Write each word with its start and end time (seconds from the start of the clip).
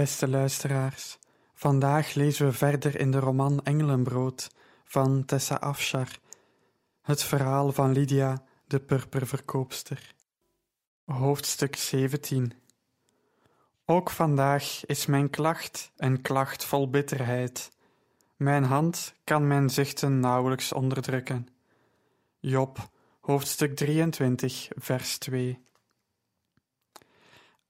Beste 0.00 0.28
luisteraars, 0.28 1.18
vandaag 1.54 2.14
lezen 2.14 2.46
we 2.46 2.52
verder 2.52 3.00
in 3.00 3.10
de 3.10 3.18
roman 3.18 3.60
Engelenbrood 3.64 4.50
van 4.84 5.24
Tessa 5.24 5.54
Afshar, 5.54 6.08
het 7.02 7.22
verhaal 7.22 7.72
van 7.72 7.92
Lydia, 7.92 8.42
de 8.66 8.80
purperverkoopster. 8.80 10.14
Hoofdstuk 11.04 11.76
17 11.76 12.52
Ook 13.84 14.10
vandaag 14.10 14.86
is 14.86 15.06
mijn 15.06 15.30
klacht 15.30 15.92
een 15.96 16.20
klacht 16.20 16.64
vol 16.64 16.90
bitterheid. 16.90 17.70
Mijn 18.36 18.64
hand 18.64 19.14
kan 19.24 19.46
mijn 19.46 19.70
zuchten 19.70 20.20
nauwelijks 20.20 20.72
onderdrukken. 20.72 21.48
Job, 22.38 22.90
hoofdstuk 23.20 23.76
23, 23.76 24.68
vers 24.76 25.18
2 25.18 25.60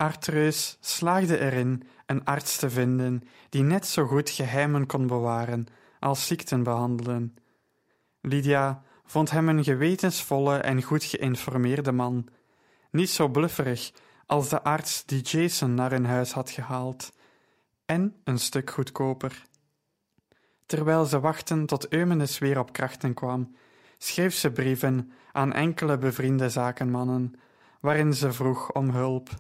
Artreus 0.01 0.77
slaagde 0.81 1.39
erin 1.39 1.83
een 2.07 2.25
arts 2.25 2.57
te 2.57 2.71
vinden 2.71 3.23
die 3.49 3.63
net 3.63 3.87
zo 3.87 4.07
goed 4.07 4.31
geheimen 4.31 4.87
kon 4.87 5.07
bewaren 5.07 5.67
als 5.99 6.27
ziekten 6.27 6.63
behandelen. 6.63 7.35
Lydia 8.21 8.83
vond 9.05 9.31
hem 9.31 9.49
een 9.49 9.65
gewetensvolle 9.65 10.57
en 10.57 10.83
goed 10.83 11.05
geïnformeerde 11.05 11.93
man, 11.93 12.29
niet 12.91 13.11
zo 13.11 13.29
blufferig 13.29 13.93
als 14.27 14.49
de 14.49 14.63
arts 14.63 15.05
die 15.05 15.23
Jason 15.23 15.75
naar 15.75 15.91
hun 15.91 16.07
huis 16.07 16.33
had 16.33 16.51
gehaald, 16.51 17.13
en 17.87 18.17
een 18.25 18.39
stuk 18.39 18.71
goedkoper. 18.71 19.47
Terwijl 20.67 21.05
ze 21.05 21.21
wachten 21.21 21.67
tot 21.67 21.93
Eumenes 21.93 22.39
weer 22.39 22.59
op 22.59 22.73
krachten 22.73 23.15
kwam, 23.15 23.55
schreef 23.99 24.35
ze 24.35 24.53
brieven 24.53 25.13
aan 25.33 25.53
enkele 25.53 25.99
bevriende 25.99 26.49
zakenmannen, 26.49 27.35
waarin 27.81 28.15
ze 28.15 28.33
vroeg 28.33 28.73
om 28.73 28.91
hulp. 28.91 29.31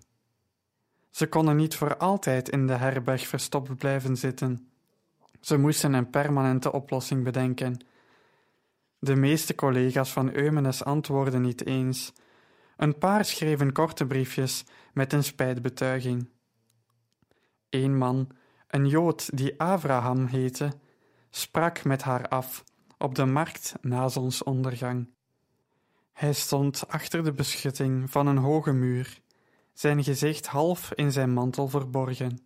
Ze 1.10 1.28
konden 1.28 1.56
niet 1.56 1.74
voor 1.74 1.96
altijd 1.96 2.48
in 2.48 2.66
de 2.66 2.72
herberg 2.72 3.26
verstopt 3.26 3.76
blijven 3.76 4.16
zitten. 4.16 4.70
Ze 5.40 5.58
moesten 5.58 5.92
een 5.92 6.10
permanente 6.10 6.72
oplossing 6.72 7.24
bedenken. 7.24 7.84
De 8.98 9.16
meeste 9.16 9.54
collega's 9.54 10.12
van 10.12 10.32
Eumenes 10.32 10.84
antwoordden 10.84 11.42
niet 11.42 11.66
eens. 11.66 12.12
Een 12.76 12.98
paar 12.98 13.24
schreven 13.24 13.72
korte 13.72 14.06
briefjes 14.06 14.64
met 14.92 15.12
een 15.12 15.24
spijtbetuiging. 15.24 16.28
Een 17.70 17.96
man, 17.96 18.28
een 18.68 18.86
Jood 18.86 19.36
die 19.36 19.60
Abraham 19.60 20.26
heette, 20.26 20.72
sprak 21.30 21.84
met 21.84 22.02
haar 22.02 22.28
af 22.28 22.64
op 22.98 23.14
de 23.14 23.24
markt 23.24 23.74
na 23.80 24.08
zonsondergang. 24.08 25.08
Hij 26.12 26.32
stond 26.32 26.88
achter 26.88 27.24
de 27.24 27.32
beschutting 27.32 28.10
van 28.10 28.26
een 28.26 28.36
hoge 28.38 28.72
muur 28.72 29.20
zijn 29.80 30.04
gezicht 30.04 30.46
half 30.46 30.92
in 30.92 31.12
zijn 31.12 31.32
mantel 31.32 31.68
verborgen. 31.68 32.38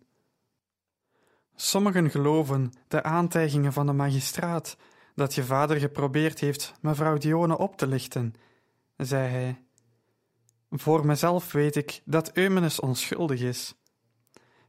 Sommigen 1.55 2.09
geloven 2.09 2.71
de 2.87 3.03
aantijgingen 3.03 3.73
van 3.73 3.85
de 3.85 3.93
magistraat 3.93 4.77
dat 5.15 5.33
je 5.35 5.43
vader 5.43 5.77
geprobeerd 5.77 6.39
heeft 6.39 6.73
mevrouw 6.81 7.17
Dione 7.17 7.57
op 7.57 7.77
te 7.77 7.87
lichten, 7.87 8.33
zei 8.97 9.29
hij. 9.29 9.63
Voor 10.69 11.05
mezelf 11.05 11.51
weet 11.51 11.75
ik 11.75 12.01
dat 12.05 12.31
Eumenes 12.33 12.79
onschuldig 12.79 13.41
is. 13.41 13.75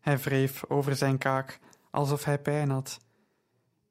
Hij 0.00 0.19
wreef 0.19 0.65
over 0.69 0.97
zijn 0.97 1.19
kaak 1.19 1.59
alsof 1.91 2.25
hij 2.25 2.38
pijn 2.38 2.71
had. 2.71 2.98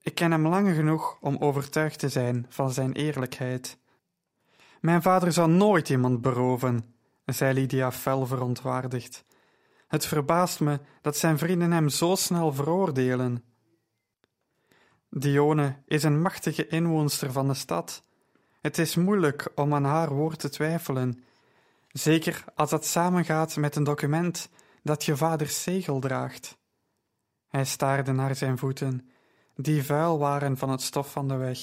Ik 0.02 0.16
ken 0.16 0.32
hem 0.32 0.48
lang 0.48 0.76
genoeg 0.76 1.18
om 1.22 1.38
overtuigd 1.38 2.00
te 2.00 2.10
zijn 2.10 2.46
van 2.50 2.72
zijn 2.72 2.94
eerlijkheid. 2.94 3.78
Mijn 4.82 5.02
vader 5.02 5.32
zou 5.32 5.50
nooit 5.50 5.90
iemand 5.90 6.22
beroven, 6.22 6.95
zei 7.26 7.54
Lydia 7.54 7.92
fel 7.92 8.26
verontwaardigd. 8.26 9.26
Het 9.88 10.06
verbaast 10.06 10.60
me 10.60 10.80
dat 11.02 11.18
zijn 11.18 11.38
vrienden 11.38 11.72
hem 11.72 11.90
zo 11.90 12.16
snel 12.16 12.54
veroordelen. 12.54 13.44
Dione 15.10 15.82
is 15.86 16.04
een 16.04 16.22
machtige 16.22 16.68
inwoonster 16.68 17.32
van 17.32 17.48
de 17.48 17.54
stad. 17.54 18.04
Het 18.62 18.78
is 18.78 18.96
moeilijk 18.96 19.52
om 19.56 19.74
aan 19.74 19.84
haar 19.84 20.14
woord 20.14 20.40
te 20.40 20.50
twijfelen, 20.50 21.24
zeker 21.88 22.44
als 22.56 22.70
dat 22.70 22.86
samengaat 22.86 23.56
met 23.56 23.76
een 23.76 23.84
document 23.84 24.50
dat 24.84 25.04
je 25.04 25.18
vaders 25.18 25.64
zegel 25.64 26.00
draagt. 26.00 26.58
Hij 27.48 27.66
staarde 27.66 28.12
naar 28.12 28.36
zijn 28.36 28.58
voeten, 28.58 29.10
die 29.56 29.84
vuil 29.84 30.20
waren 30.20 30.58
van 30.58 30.70
het 30.70 30.82
stof 30.82 31.12
van 31.12 31.28
de 31.28 31.36
weg. 31.36 31.60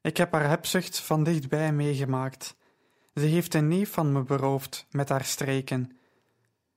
Ik 0.00 0.16
heb 0.16 0.32
haar 0.32 0.48
hebzucht 0.48 1.00
van 1.00 1.24
dichtbij 1.24 1.72
meegemaakt. 1.72 2.56
Ze 3.18 3.24
heeft 3.24 3.54
een 3.54 3.68
neef 3.68 3.92
van 3.92 4.12
me 4.12 4.22
beroofd 4.22 4.86
met 4.90 5.08
haar 5.08 5.24
streken. 5.24 5.98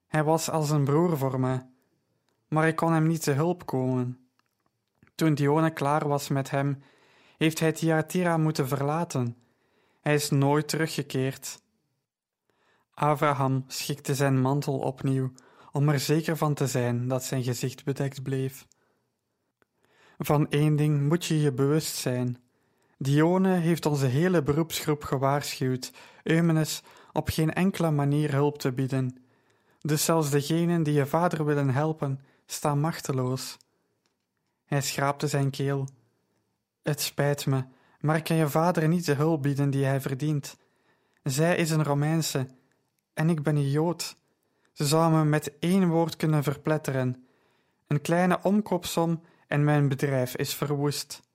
Hij 0.08 0.24
was 0.24 0.50
als 0.50 0.70
een 0.70 0.84
broer 0.84 1.18
voor 1.18 1.40
me, 1.40 1.62
maar 2.48 2.68
ik 2.68 2.76
kon 2.76 2.94
hem 2.94 3.08
niet 3.08 3.24
te 3.24 3.32
hulp 3.32 3.66
komen. 3.66 4.20
Toen 5.16 5.34
Dione 5.34 5.74
klaar 5.74 6.08
was 6.08 6.28
met 6.28 6.50
hem, 6.50 6.84
heeft 7.38 7.60
hij 7.60 7.72
Thyatira 7.72 8.38
moeten 8.38 8.68
verlaten. 8.68 9.38
Hij 10.02 10.14
is 10.14 10.30
nooit 10.30 10.68
teruggekeerd. 10.68 11.62
Abraham 12.94 13.64
schikte 13.68 14.16
zijn 14.16 14.42
mantel 14.42 14.80
opnieuw, 14.80 15.32
om 15.72 15.90
er 15.90 16.00
zeker 16.00 16.38
van 16.38 16.54
te 16.54 16.68
zijn 16.68 17.08
dat 17.08 17.24
zijn 17.24 17.44
gezicht 17.44 17.84
bedekt 17.84 18.24
bleef. 18.24 18.68
Van 20.18 20.50
één 20.50 20.76
ding 20.76 21.08
moet 21.08 21.26
je 21.26 21.40
je 21.40 21.54
bewust 21.54 21.96
zijn. 21.96 22.38
Dione 23.02 23.54
heeft 23.54 23.86
onze 23.86 24.06
hele 24.06 24.44
beroepsgroep 24.44 25.04
gewaarschuwd 25.04 25.92
Eumenes 26.24 26.82
op 27.12 27.30
geen 27.30 27.54
enkele 27.54 27.92
manier 27.92 28.32
hulp 28.32 28.58
te 28.58 28.72
bieden. 28.72 29.24
Dus 29.80 30.06
zelfs 30.06 30.30
degenen 30.30 30.84
die 30.84 30.94
je 30.94 31.06
vader 31.06 31.46
willen 31.46 31.70
helpen, 31.70 32.20
staan 32.46 32.80
machteloos. 32.80 33.58
Hij 34.66 34.82
schraapte 34.82 35.28
zijn 35.28 35.50
keel. 35.50 35.88
Het 36.84 37.02
spijt 37.02 37.46
me, 37.46 37.64
maar 38.00 38.16
ik 38.16 38.24
kan 38.24 38.36
je 38.36 38.50
vader 38.50 38.88
niet 38.88 39.06
de 39.06 39.14
hulp 39.14 39.42
bieden 39.42 39.70
die 39.70 39.86
hij 39.86 40.02
verdient. 40.02 40.58
Zij 41.24 41.56
is 41.56 41.70
een 41.70 41.84
Romeinse 41.84 42.48
en 43.14 43.30
ik 43.30 43.44
ben 43.44 43.56
een 43.56 43.70
Jood. 43.70 44.16
Ze 44.72 44.86
zou 44.86 45.12
me 45.14 45.24
met 45.24 45.60
één 45.60 45.88
woord 45.88 46.16
kunnen 46.16 46.44
verpletteren. 46.44 47.26
Een 47.88 48.02
kleine 48.02 48.40
omkoopsom 48.42 49.22
en 49.48 49.64
mijn 49.64 49.88
bedrijf 49.88 50.36
is 50.36 50.56
verwoest. 50.56 51.31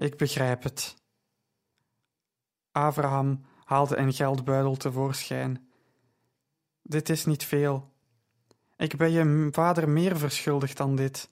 Ik 0.00 0.16
begrijp 0.16 0.62
het. 0.62 0.96
Abraham 2.72 3.44
haalde 3.64 3.96
een 3.96 4.12
geldbuidel 4.12 4.76
tevoorschijn. 4.76 5.70
Dit 6.82 7.08
is 7.08 7.24
niet 7.24 7.44
veel. 7.44 7.92
Ik 8.76 8.96
ben 8.96 9.10
je 9.10 9.48
vader 9.52 9.88
meer 9.88 10.18
verschuldigd 10.18 10.76
dan 10.76 10.96
dit. 10.96 11.30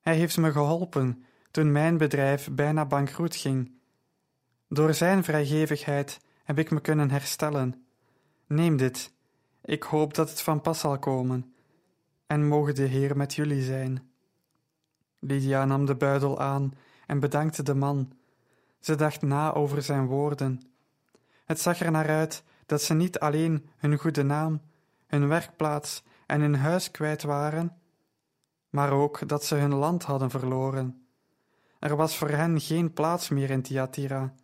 Hij 0.00 0.16
heeft 0.16 0.36
me 0.36 0.52
geholpen 0.52 1.24
toen 1.50 1.72
mijn 1.72 1.96
bedrijf 1.98 2.48
bijna 2.52 2.86
bankroet 2.86 3.36
ging. 3.36 3.72
Door 4.68 4.94
zijn 4.94 5.24
vrijgevigheid 5.24 6.20
heb 6.44 6.58
ik 6.58 6.70
me 6.70 6.80
kunnen 6.80 7.10
herstellen. 7.10 7.86
Neem 8.46 8.76
dit. 8.76 9.12
Ik 9.62 9.82
hoop 9.82 10.14
dat 10.14 10.30
het 10.30 10.40
van 10.40 10.60
pas 10.60 10.80
zal 10.80 10.98
komen. 10.98 11.54
En 12.26 12.48
mogen 12.48 12.74
de 12.74 12.86
Heer 12.86 13.16
met 13.16 13.34
jullie 13.34 13.62
zijn. 13.62 14.10
Lydia 15.18 15.64
nam 15.64 15.86
de 15.86 15.94
buidel 15.94 16.40
aan 16.40 16.72
en 17.10 17.20
bedankte 17.20 17.62
de 17.62 17.74
man. 17.74 18.12
Ze 18.80 18.94
dacht 18.94 19.22
na 19.22 19.52
over 19.52 19.82
zijn 19.82 20.06
woorden. 20.06 20.60
Het 21.44 21.60
zag 21.60 21.80
er 21.80 21.90
naar 21.90 22.08
uit 22.08 22.42
dat 22.66 22.82
ze 22.82 22.94
niet 22.94 23.18
alleen 23.18 23.68
hun 23.76 23.98
goede 23.98 24.22
naam, 24.22 24.60
hun 25.06 25.28
werkplaats 25.28 26.02
en 26.26 26.40
hun 26.40 26.54
huis 26.54 26.90
kwijt 26.90 27.22
waren, 27.22 27.76
maar 28.68 28.92
ook 28.92 29.28
dat 29.28 29.44
ze 29.44 29.54
hun 29.54 29.74
land 29.74 30.02
hadden 30.04 30.30
verloren. 30.30 31.06
Er 31.78 31.96
was 31.96 32.16
voor 32.16 32.28
hen 32.28 32.60
geen 32.60 32.92
plaats 32.92 33.28
meer 33.28 33.50
in 33.50 33.62
Thyatira. 33.62 34.34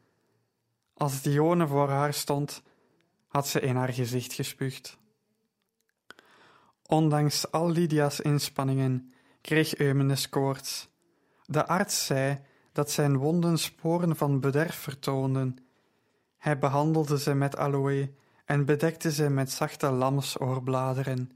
Als 0.94 1.22
Dione 1.22 1.66
voor 1.66 1.88
haar 1.88 2.14
stond, 2.14 2.62
had 3.28 3.48
ze 3.48 3.60
in 3.60 3.76
haar 3.76 3.92
gezicht 3.92 4.32
gespuugd. 4.32 4.98
Ondanks 6.86 7.50
al 7.50 7.70
Lydia's 7.70 8.20
inspanningen 8.20 9.12
kreeg 9.40 9.78
Eumenes 9.78 10.28
koorts. 10.28 10.88
De 11.44 11.66
arts 11.66 12.06
zei 12.06 12.40
dat 12.76 12.90
zijn 12.90 13.16
wonden 13.16 13.58
sporen 13.58 14.16
van 14.16 14.40
bederf 14.40 14.74
vertoonden. 14.74 15.58
Hij 16.36 16.58
behandelde 16.58 17.18
ze 17.18 17.34
met 17.34 17.56
aloë 17.56 18.14
en 18.44 18.64
bedekte 18.64 19.12
ze 19.12 19.28
met 19.28 19.50
zachte 19.50 19.90
lamsoorbladeren. 19.90 21.30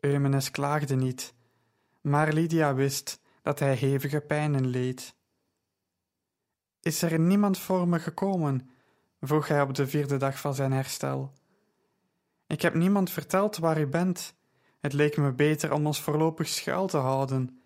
Eumenes 0.00 0.50
klaagde 0.50 0.94
niet, 0.94 1.34
maar 2.00 2.32
Lydia 2.32 2.74
wist 2.74 3.20
dat 3.42 3.58
hij 3.58 3.74
hevige 3.74 4.20
pijnen 4.20 4.66
leed. 4.66 5.14
Is 6.80 7.02
er 7.02 7.18
niemand 7.18 7.58
voor 7.58 7.88
me 7.88 7.98
gekomen? 7.98 8.70
vroeg 9.20 9.48
hij 9.48 9.62
op 9.62 9.74
de 9.74 9.86
vierde 9.86 10.16
dag 10.16 10.40
van 10.40 10.54
zijn 10.54 10.72
herstel. 10.72 11.32
Ik 12.46 12.62
heb 12.62 12.74
niemand 12.74 13.10
verteld 13.10 13.56
waar 13.56 13.80
u 13.80 13.86
bent. 13.86 14.34
Het 14.80 14.92
leek 14.92 15.16
me 15.16 15.32
beter 15.32 15.72
om 15.72 15.86
ons 15.86 16.00
voorlopig 16.00 16.48
schuil 16.48 16.86
te 16.86 16.96
houden. 16.96 17.62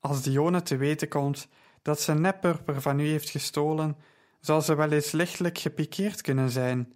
Als 0.00 0.22
Dione 0.22 0.62
te 0.62 0.76
weten 0.76 1.08
komt 1.08 1.48
dat 1.82 2.00
ze 2.00 2.14
neppurper 2.14 2.80
van 2.80 2.98
u 2.98 3.08
heeft 3.08 3.30
gestolen, 3.30 3.96
zal 4.40 4.62
ze 4.62 4.74
wel 4.74 4.90
eens 4.90 5.12
lichtelijk 5.12 5.58
gepikeerd 5.58 6.20
kunnen 6.20 6.50
zijn. 6.50 6.92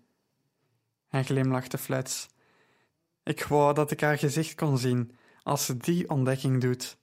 Hij 1.09 1.25
glimlachte 1.25 1.79
flets. 1.79 2.29
Ik 3.23 3.45
wou 3.45 3.75
dat 3.75 3.91
ik 3.91 4.01
haar 4.01 4.19
gezicht 4.19 4.55
kon 4.55 4.79
zien 4.79 5.17
als 5.43 5.65
ze 5.65 5.77
die 5.77 6.11
ontdekking 6.11 6.61
doet. 6.61 6.99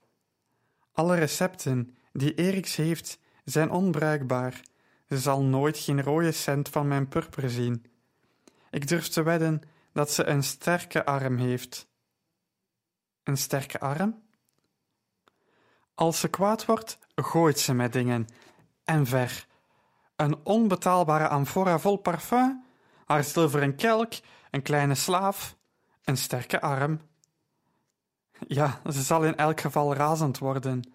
Alle 0.92 1.14
recepten 1.14 1.96
die 2.12 2.34
Eriks 2.34 2.76
heeft 2.76 3.18
zijn 3.44 3.70
onbruikbaar. 3.70 4.60
Ze 5.08 5.18
zal 5.18 5.42
nooit 5.42 5.78
geen 5.78 6.02
rode 6.02 6.32
cent 6.32 6.68
van 6.68 6.88
mijn 6.88 7.08
purper 7.08 7.50
zien. 7.50 7.86
Ik 8.70 8.88
durf 8.88 9.08
te 9.08 9.22
wedden 9.22 9.60
dat 9.92 10.10
ze 10.10 10.24
een 10.24 10.42
sterke 10.42 11.04
arm 11.04 11.36
heeft. 11.36 11.88
Een 13.22 13.36
sterke 13.36 13.80
arm? 13.80 14.22
Als 15.94 16.20
ze 16.20 16.28
kwaad 16.28 16.64
wordt, 16.64 16.98
gooit 17.14 17.58
ze 17.58 17.74
met 17.74 17.92
dingen. 17.92 18.26
En 18.84 19.06
ver. 19.06 19.46
Een 20.16 20.36
onbetaalbare 20.44 21.28
amphora 21.28 21.78
vol 21.78 21.96
parfum, 21.96 22.64
haar 23.04 23.24
zilveren 23.24 23.76
kelk, 23.76 24.12
een 24.50 24.62
kleine 24.62 24.94
slaaf, 24.94 25.56
een 26.04 26.16
sterke 26.16 26.60
arm. 26.60 27.00
Ja, 28.46 28.80
ze 28.90 29.02
zal 29.02 29.24
in 29.24 29.36
elk 29.36 29.60
geval 29.60 29.94
razend 29.94 30.38
worden. 30.38 30.92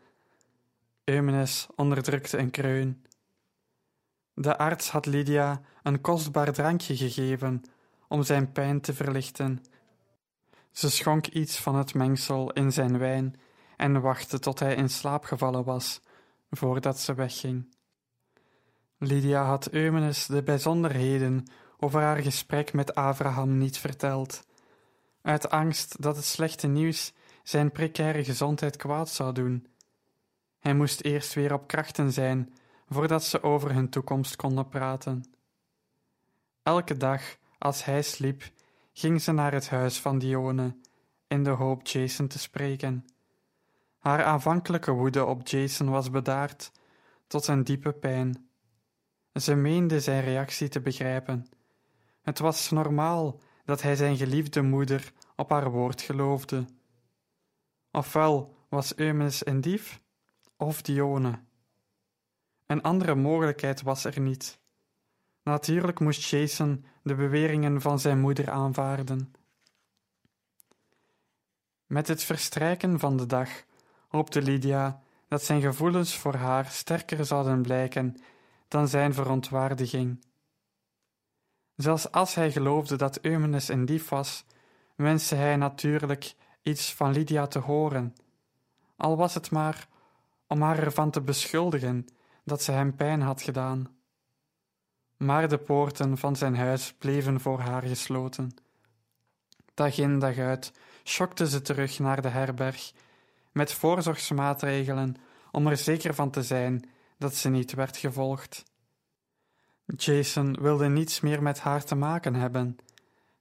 Eumenes 1.04 1.68
onderdrukte 1.75 2.38
een 2.38 2.50
kreun. 2.52 3.06
De 4.34 4.57
arts 4.57 4.90
had 4.90 5.06
Lydia 5.06 5.62
een 5.84 6.02
kostbaar 6.02 6.54
drankje 6.54 6.98
gegeven 6.98 7.63
om 8.07 8.24
zijn 8.24 8.52
pijn 8.52 8.81
te 8.81 8.94
verlichten. 8.94 9.63
Ze 10.72 10.90
schonk 10.90 11.28
iets 11.28 11.57
van 11.60 11.75
het 11.75 11.94
mengsel 11.94 12.52
in 12.52 12.72
zijn 12.72 12.98
wijn 12.98 13.36
en 13.80 14.02
wachtte 14.02 14.40
tot 14.40 14.60
hij 14.60 14.76
in 14.76 14.90
slaap 14.90 15.24
gevallen 15.24 15.64
was, 15.64 16.02
voordat 16.50 17.00
ze 17.00 17.14
wegging. 17.14 17.76
Lydia 18.98 19.44
had 19.44 19.72
Eumenes 19.72 20.26
de 20.26 20.44
bijzonderheden 20.44 21.46
over 21.78 22.02
haar 22.02 22.18
gesprek 22.18 22.74
met 22.74 22.96
Abraham 22.96 23.58
niet 23.58 23.78
verteld, 23.78 24.48
uit 25.22 25.50
angst 25.50 26.02
dat 26.02 26.16
het 26.16 26.26
slechte 26.26 26.68
nieuws 26.68 27.14
zijn 27.44 27.72
precaire 27.72 28.24
gezondheid 28.24 28.76
kwaad 28.76 29.10
zou 29.10 29.34
doen. 29.34 29.68
Hij 30.60 30.74
moest 30.74 31.02
eerst 31.02 31.34
weer 31.34 31.54
op 31.54 31.68
krachten 31.68 32.12
zijn 32.12 32.54
voordat 32.88 33.24
ze 33.24 33.44
over 33.44 33.74
hun 33.74 33.90
toekomst 33.90 34.36
konden 34.36 34.68
praten. 34.68 35.24
Elke 36.64 36.98
dag, 36.98 37.22
als 37.58 37.86
hij 37.86 38.02
sliep, 38.02 38.44
ging 38.94 39.22
ze 39.22 39.31
naar 39.31 39.54
het 39.54 39.70
huis 39.70 40.00
van 40.00 40.20
Dione 40.20 40.76
in 41.28 41.44
de 41.44 41.50
hoop 41.50 41.88
Jason 41.88 42.28
te 42.28 42.40
spreken. 42.40 43.06
Haar 44.00 44.24
aanvankelijke 44.24 44.92
woede 44.92 45.25
op 45.25 45.48
Jason 45.48 45.90
was 45.90 46.10
bedaard 46.10 46.72
tot 47.28 47.48
een 47.48 47.63
diepe 47.63 47.94
pijn. 47.94 48.50
Ze 49.34 49.56
meende 49.56 50.00
zijn 50.00 50.24
reactie 50.24 50.68
te 50.68 50.81
begrijpen. 50.81 51.46
Het 52.22 52.40
was 52.40 52.69
normaal 52.69 53.40
dat 53.66 53.81
hij 53.81 53.96
zijn 53.96 54.18
geliefde 54.18 54.62
moeder 54.62 55.13
op 55.36 55.50
haar 55.50 55.72
woord 55.72 56.01
geloofde. 56.01 56.66
Ofwel 57.92 58.56
was 58.69 58.96
Eumenes 58.96 59.46
een 59.46 59.62
dief, 59.62 60.02
of 60.57 60.81
Dione. 60.81 61.40
Een 62.66 62.81
andere 62.81 63.16
mogelijkheid 63.16 63.81
was 63.81 64.06
er 64.06 64.19
niet. 64.19 64.60
Natuurlijk 65.44 66.00
moest 66.00 66.30
Jason 66.30 66.86
de 67.04 67.16
beweringen 67.16 67.81
van 67.81 68.00
zijn 68.00 68.19
moeder 68.19 68.50
aanvaarden. 68.50 69.34
Met 71.86 72.07
het 72.07 72.24
verstrijken 72.24 73.00
van 73.00 73.18
de 73.18 73.25
dag 73.25 73.50
hoopte 74.09 74.41
Lydia 74.41 75.01
dat 75.27 75.44
zijn 75.44 75.61
gevoelens 75.61 76.17
voor 76.17 76.35
haar 76.35 76.65
sterker 76.65 77.25
zouden 77.25 77.61
blijken 77.61 78.15
dan 78.67 78.88
zijn 78.88 79.13
verontwaardiging. 79.13 80.25
Zelfs 81.75 82.11
als 82.11 82.35
hij 82.35 82.51
geloofde 82.51 82.95
dat 82.95 83.19
Eumenes 83.21 83.67
een 83.67 83.85
dief 83.85 84.09
was, 84.09 84.45
wenste 84.95 85.35
hij 85.35 85.56
natuurlijk 85.56 86.35
iets 86.61 86.94
van 86.94 87.11
Lydia 87.11 87.47
te 87.47 87.59
horen, 87.59 88.15
al 88.97 89.17
was 89.17 89.33
het 89.33 89.51
maar 89.51 89.88
om 90.47 90.61
haar 90.61 90.79
ervan 90.79 91.11
te 91.11 91.21
beschuldigen 91.21 92.07
dat 92.44 92.63
ze 92.63 92.71
hem 92.71 92.95
pijn 92.95 93.21
had 93.21 93.41
gedaan. 93.41 93.88
Maar 95.17 95.50
de 95.50 95.57
poorten 95.57 96.17
van 96.17 96.35
zijn 96.35 96.56
huis 96.56 96.94
bleven 96.94 97.39
voor 97.39 97.59
haar 97.59 97.81
gesloten. 97.81 98.51
Dag 99.73 99.97
in 99.97 100.19
dag 100.19 100.38
uit 100.38 100.73
schokte 101.03 101.50
ze 101.50 101.61
terug 101.61 102.00
naar 102.00 102.21
de 102.21 102.27
herberg, 102.27 102.91
met 103.51 103.74
voorzorgsmaatregelen 103.74 105.16
om 105.51 105.68
er 105.68 105.78
zeker 105.78 106.13
van 106.13 106.30
te 106.30 106.44
zijn 106.44 106.90
dat 107.18 107.36
ze 107.36 107.50
niet 107.50 107.74
werd 107.74 107.98
gevolgd. 107.98 108.63
Jason 109.86 110.62
wilde 110.62 110.88
niets 110.88 111.19
meer 111.19 111.44
met 111.44 111.60
haar 111.60 111.84
te 111.84 111.96
maken 111.96 112.34
hebben, 112.34 112.78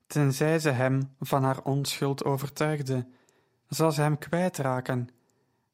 tenzij 0.07 0.59
ze 0.59 0.71
hem 0.71 1.15
van 1.21 1.45
haar 1.45 1.63
onschuld 1.63 2.25
overtuigde, 2.25 3.07
zou 3.69 3.93
ze 3.93 4.01
hem 4.01 4.19
kwijtraken, 4.19 5.09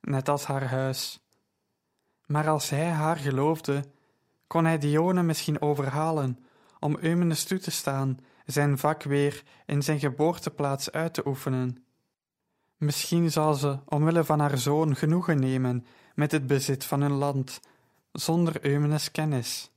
net 0.00 0.28
als 0.28 0.44
haar 0.44 0.64
huis. 0.64 1.24
Maar 2.26 2.48
als 2.48 2.70
hij 2.70 2.88
haar 2.88 3.16
geloofde, 3.16 3.84
kon 4.46 4.64
hij 4.64 4.78
Dione 4.78 5.22
misschien 5.22 5.60
overhalen 5.62 6.38
om 6.80 6.96
Eumenes 7.00 7.44
toe 7.44 7.58
te 7.58 7.70
staan 7.70 8.18
zijn 8.46 8.78
vak 8.78 9.02
weer 9.02 9.42
in 9.66 9.82
zijn 9.82 9.98
geboorteplaats 9.98 10.92
uit 10.92 11.14
te 11.14 11.26
oefenen. 11.26 11.83
Misschien 12.76 13.30
zal 13.30 13.54
ze 13.54 13.78
omwille 13.84 14.24
van 14.24 14.40
haar 14.40 14.58
zoon 14.58 14.96
genoegen 14.96 15.40
nemen 15.40 15.86
met 16.14 16.32
het 16.32 16.46
bezit 16.46 16.84
van 16.84 17.00
hun 17.00 17.12
land, 17.12 17.60
zonder 18.12 18.64
Eumenes 18.64 19.10
kennis. 19.10 19.70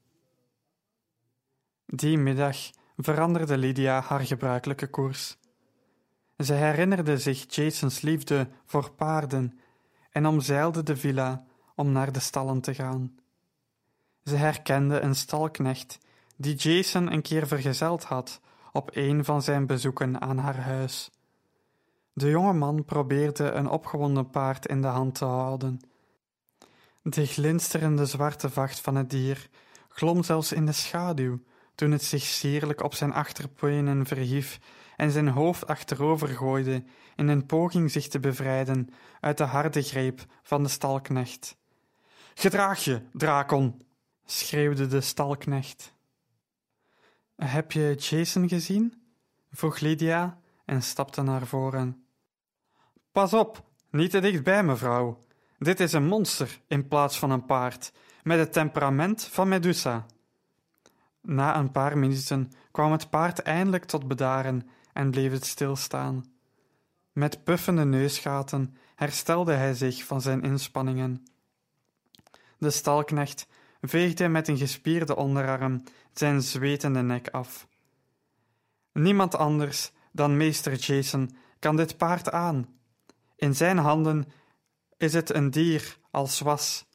Die 1.86 2.18
middag 2.18 2.58
veranderde 2.98 3.58
Lydia 3.58 4.02
haar 4.02 4.20
gebruikelijke 4.20 4.88
koers. 4.88 5.38
Ze 6.38 6.54
herinnerde 6.54 7.18
zich 7.18 7.56
Jasons 7.56 8.02
liefde 8.02 8.48
voor 8.66 8.92
paarden 8.92 9.60
en 10.12 10.26
omzeilde 10.26 10.84
de 10.84 10.98
villa 10.98 11.46
om 11.76 11.92
naar 11.92 12.12
de 12.12 12.20
stallen 12.20 12.62
te 12.62 12.74
gaan. 12.74 13.16
Ze 14.24 14.36
herkende 14.36 15.00
een 15.00 15.16
stalknecht 15.16 16.00
die 16.36 16.56
Jason 16.56 17.12
een 17.12 17.22
keer 17.22 17.48
vergezeld 17.48 18.04
had 18.04 18.42
op 18.72 18.90
een 18.94 19.26
van 19.26 19.42
zijn 19.42 19.66
bezoeken 19.66 20.22
aan 20.22 20.38
haar 20.38 20.60
huis. 20.60 21.12
De 22.18 22.30
jonge 22.30 22.54
man 22.54 22.86
probeerde 22.86 23.52
een 23.52 23.70
opgewonden 23.70 24.30
paard 24.30 24.66
in 24.66 24.82
de 24.82 24.88
hand 24.88 25.16
te 25.16 25.26
houden. 25.26 25.80
De 27.02 27.26
glinsterende 27.26 28.06
zwarte 28.06 28.50
vacht 28.50 28.80
van 28.80 28.96
het 28.96 29.10
dier 29.10 29.50
glom 29.90 30.24
zelfs 30.24 30.52
in 30.52 30.66
de 30.66 30.72
schaduw 30.72 31.40
toen 31.76 31.92
het 31.92 32.04
zich 32.04 32.24
sierlijk 32.24 32.84
op 32.84 32.94
zijn 32.94 33.14
achterpenen 33.14 34.06
verhief 34.06 34.60
en 34.96 35.12
zijn 35.12 35.28
hoofd 35.28 35.68
achterover 35.68 36.28
gooide 36.28 36.84
in 37.16 37.28
een 37.28 37.46
poging 37.46 37.92
zich 37.92 38.08
te 38.08 38.20
bevrijden 38.20 38.90
uit 39.20 39.38
de 39.38 39.44
harde 39.44 39.82
greep 39.82 40.26
van 40.44 40.64
de 40.64 40.70
stalknecht. 40.70 41.58
Gedraag 42.34 42.84
je, 42.84 43.02
Drakon! 43.14 43.82
schreeuwde 44.26 44.88
de 44.88 45.02
stalknecht. 45.02 45.94
Heb 47.36 47.72
je 47.72 47.96
Jason 47.96 48.48
gezien? 48.48 49.02
vroeg 49.52 49.80
Lydia 49.80 50.40
en 50.66 50.84
stapte 50.84 51.22
naar 51.22 51.48
voren. 51.48 52.02
Pas 53.18 53.34
op, 53.34 53.64
niet 53.90 54.12
te 54.12 54.20
dichtbij, 54.20 54.64
mevrouw. 54.64 55.24
Dit 55.58 55.80
is 55.80 55.94
een 55.94 56.06
monster 56.06 56.60
in 56.68 56.88
plaats 56.88 57.20
van 57.20 57.32
een 57.32 57.46
paard, 57.46 57.92
met 58.24 58.40
het 58.40 58.54
temperament 58.54 59.24
van 59.24 59.48
Medusa. 59.48 60.06
Na 61.22 61.58
een 61.58 61.72
paar 61.72 61.98
minuten 61.98 62.52
kwam 62.72 62.92
het 62.92 63.10
paard 63.10 63.42
eindelijk 63.42 63.86
tot 63.86 64.08
bedaren 64.08 64.70
en 64.94 65.12
bleef 65.12 65.32
het 65.32 65.46
stilstaan. 65.46 66.26
Met 67.12 67.44
puffende 67.44 67.86
neusgaten 67.86 68.78
herstelde 68.96 69.54
hij 69.54 69.74
zich 69.74 70.04
van 70.04 70.22
zijn 70.22 70.42
inspanningen. 70.42 71.26
De 72.58 72.70
stalknecht 72.70 73.48
veegde 73.82 74.28
met 74.28 74.48
een 74.48 74.58
gespierde 74.58 75.16
onderarm 75.16 75.84
zijn 76.14 76.42
zwetende 76.42 77.02
nek 77.02 77.30
af. 77.30 77.68
Niemand 78.94 79.36
anders 79.36 79.92
dan 80.12 80.38
meester 80.38 80.74
Jason 80.74 81.36
kan 81.60 81.76
dit 81.76 81.98
paard 81.98 82.32
aan. 82.32 82.76
In 83.38 83.56
zijn 83.56 83.78
handen 83.78 84.26
is 84.98 85.14
het 85.14 85.34
een 85.34 85.52
dier 85.52 85.98
als 86.12 86.40
was. 86.40 86.86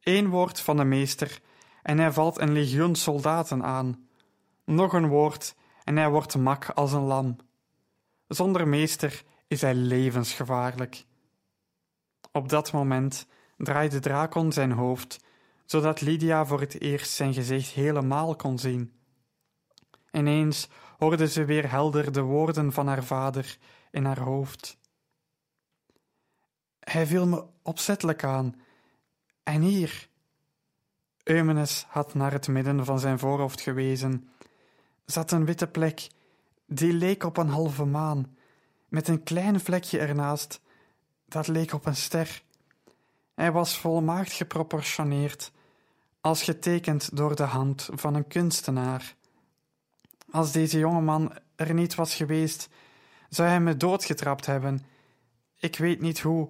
Eén 0.00 0.28
woord 0.28 0.60
van 0.60 0.76
de 0.76 0.84
meester 0.84 1.40
en 1.82 1.98
hij 1.98 2.12
valt 2.12 2.40
een 2.40 2.52
legioen 2.52 2.94
soldaten 2.94 3.62
aan. 3.62 4.08
Nog 4.64 4.92
een 4.92 5.08
woord 5.08 5.54
en 5.84 5.96
hij 5.96 6.10
wordt 6.10 6.36
mak 6.36 6.68
als 6.68 6.92
een 6.92 7.02
lam. 7.02 7.36
Zonder 8.28 8.68
meester 8.68 9.22
is 9.48 9.60
hij 9.60 9.74
levensgevaarlijk. 9.74 11.04
Op 12.32 12.48
dat 12.48 12.72
moment 12.72 13.26
draaide 13.56 13.98
Dracon 13.98 14.52
zijn 14.52 14.72
hoofd, 14.72 15.24
zodat 15.64 16.00
Lydia 16.00 16.46
voor 16.46 16.60
het 16.60 16.80
eerst 16.80 17.10
zijn 17.10 17.34
gezicht 17.34 17.70
helemaal 17.70 18.36
kon 18.36 18.58
zien. 18.58 18.92
Ineens 20.10 20.68
hoorde 20.98 21.28
ze 21.28 21.44
weer 21.44 21.70
helder 21.70 22.12
de 22.12 22.20
woorden 22.20 22.72
van 22.72 22.86
haar 22.86 23.04
vader 23.04 23.58
in 23.90 24.04
haar 24.04 24.20
hoofd. 24.20 24.78
Hij 26.90 27.06
viel 27.06 27.26
me 27.26 27.44
opzettelijk 27.62 28.24
aan. 28.24 28.54
En 29.42 29.60
hier. 29.60 30.08
Eumenes 31.22 31.86
had 31.88 32.14
naar 32.14 32.32
het 32.32 32.48
midden 32.48 32.84
van 32.84 32.98
zijn 32.98 33.18
voorhoofd 33.18 33.60
gewezen. 33.60 34.28
Zat 35.04 35.30
een 35.30 35.44
witte 35.44 35.66
plek, 35.66 36.08
die 36.66 36.92
leek 36.92 37.24
op 37.24 37.36
een 37.36 37.48
halve 37.48 37.84
maan, 37.84 38.36
met 38.88 39.08
een 39.08 39.22
klein 39.22 39.60
vlekje 39.60 39.98
ernaast, 39.98 40.60
dat 41.24 41.46
leek 41.46 41.72
op 41.72 41.86
een 41.86 41.96
ster. 41.96 42.42
Hij 43.34 43.52
was 43.52 43.78
volmaakt 43.78 44.32
geproportioneerd, 44.32 45.52
als 46.20 46.42
getekend 46.42 47.16
door 47.16 47.36
de 47.36 47.42
hand 47.42 47.88
van 47.92 48.14
een 48.14 48.28
kunstenaar. 48.28 49.14
Als 50.30 50.52
deze 50.52 50.78
jonge 50.78 51.00
man 51.00 51.38
er 51.56 51.74
niet 51.74 51.94
was 51.94 52.14
geweest, 52.14 52.68
zou 53.28 53.48
hij 53.48 53.60
me 53.60 53.76
doodgetrapt 53.76 54.46
hebben. 54.46 54.86
Ik 55.56 55.76
weet 55.76 56.00
niet 56.00 56.20
hoe, 56.20 56.48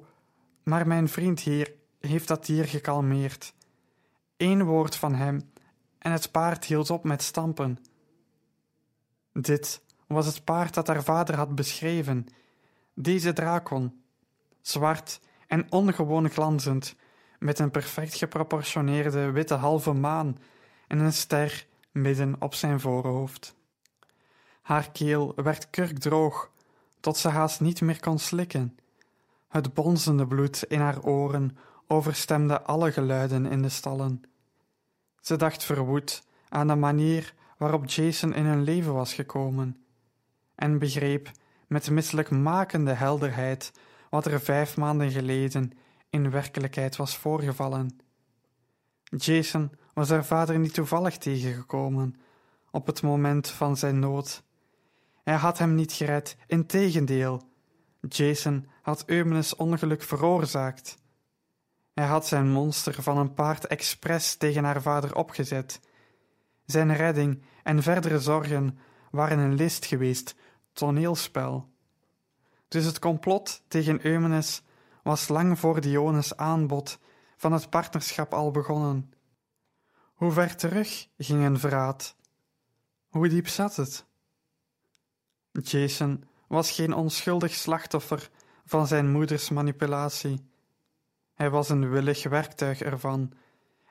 maar 0.68 0.86
mijn 0.86 1.08
vriend 1.08 1.40
hier 1.40 1.72
heeft 2.00 2.28
dat 2.28 2.46
dier 2.46 2.64
gekalmeerd. 2.64 3.54
Eén 4.36 4.64
woord 4.64 4.96
van 4.96 5.14
hem 5.14 5.52
en 5.98 6.12
het 6.12 6.30
paard 6.30 6.64
hield 6.64 6.90
op 6.90 7.04
met 7.04 7.22
stampen. 7.22 7.78
Dit 9.32 9.82
was 10.06 10.26
het 10.26 10.44
paard 10.44 10.74
dat 10.74 10.86
haar 10.86 11.02
vader 11.02 11.36
had 11.36 11.54
beschreven, 11.54 12.26
deze 12.94 13.32
dracon, 13.32 14.02
zwart 14.60 15.20
en 15.46 15.72
ongewoon 15.72 16.30
glanzend, 16.30 16.96
met 17.38 17.58
een 17.58 17.70
perfect 17.70 18.14
geproportioneerde 18.14 19.30
witte 19.30 19.54
halve 19.54 19.92
maan 19.92 20.38
en 20.86 20.98
een 20.98 21.12
ster 21.12 21.66
midden 21.90 22.36
op 22.38 22.54
zijn 22.54 22.80
voorhoofd. 22.80 23.54
Haar 24.62 24.90
keel 24.90 25.32
werd 25.34 25.70
kurkdroog, 25.70 26.50
tot 27.00 27.16
ze 27.16 27.28
haast 27.28 27.60
niet 27.60 27.80
meer 27.80 28.00
kon 28.00 28.18
slikken. 28.18 28.78
Het 29.56 29.74
bonzende 29.74 30.26
bloed 30.26 30.62
in 30.62 30.80
haar 30.80 31.02
oren 31.02 31.56
overstemde 31.86 32.62
alle 32.62 32.92
geluiden 32.92 33.46
in 33.46 33.62
de 33.62 33.68
stallen. 33.68 34.22
Ze 35.20 35.36
dacht 35.36 35.64
verwoed 35.64 36.22
aan 36.48 36.66
de 36.66 36.74
manier 36.74 37.34
waarop 37.58 37.86
Jason 37.86 38.34
in 38.34 38.44
hun 38.44 38.62
leven 38.62 38.94
was 38.94 39.14
gekomen, 39.14 39.84
en 40.54 40.78
begreep 40.78 41.30
met 41.66 41.90
misselijkmakende 41.90 42.92
helderheid 42.92 43.72
wat 44.10 44.26
er 44.26 44.40
vijf 44.40 44.76
maanden 44.76 45.10
geleden 45.10 45.72
in 46.10 46.30
werkelijkheid 46.30 46.96
was 46.96 47.16
voorgevallen. 47.16 47.98
Jason 49.02 49.70
was 49.94 50.08
haar 50.08 50.24
vader 50.24 50.58
niet 50.58 50.74
toevallig 50.74 51.18
tegengekomen 51.18 52.16
op 52.70 52.86
het 52.86 53.02
moment 53.02 53.48
van 53.48 53.76
zijn 53.76 53.98
nood. 53.98 54.42
Hij 55.24 55.34
had 55.34 55.58
hem 55.58 55.74
niet 55.74 55.92
gered, 55.92 56.36
integendeel. 56.46 57.54
Jason 58.08 58.68
had 58.82 59.02
Eumenes 59.06 59.56
ongeluk 59.56 60.02
veroorzaakt. 60.02 60.98
Hij 61.94 62.06
had 62.06 62.26
zijn 62.26 62.50
monster 62.50 63.02
van 63.02 63.18
een 63.18 63.34
paard 63.34 63.66
expres 63.66 64.36
tegen 64.36 64.64
haar 64.64 64.82
vader 64.82 65.14
opgezet. 65.14 65.80
Zijn 66.64 66.94
redding 66.94 67.42
en 67.62 67.82
verdere 67.82 68.20
zorgen 68.20 68.78
waren 69.10 69.38
een 69.38 69.54
list 69.54 69.84
geweest, 69.84 70.34
toneelspel. 70.72 71.68
Dus 72.68 72.84
het 72.84 72.98
complot 72.98 73.62
tegen 73.68 74.06
Eumenes 74.06 74.62
was 75.02 75.28
lang 75.28 75.58
voor 75.58 75.80
Dionys 75.80 76.36
aanbod 76.36 76.98
van 77.36 77.52
het 77.52 77.70
partnerschap 77.70 78.34
al 78.34 78.50
begonnen. 78.50 79.12
Hoe 80.14 80.32
ver 80.32 80.56
terug 80.56 81.08
ging 81.18 81.44
een 81.44 81.58
verraad? 81.58 82.16
Hoe 83.08 83.28
diep 83.28 83.48
zat 83.48 83.76
het? 83.76 84.06
Jason 85.52 86.24
was 86.46 86.70
geen 86.70 86.94
onschuldig 86.94 87.54
slachtoffer 87.54 88.30
van 88.64 88.86
zijn 88.86 89.10
moeders 89.10 89.50
manipulatie. 89.50 90.40
Hij 91.34 91.50
was 91.50 91.68
een 91.68 91.90
willig 91.90 92.22
werktuig 92.22 92.80
ervan, 92.80 93.32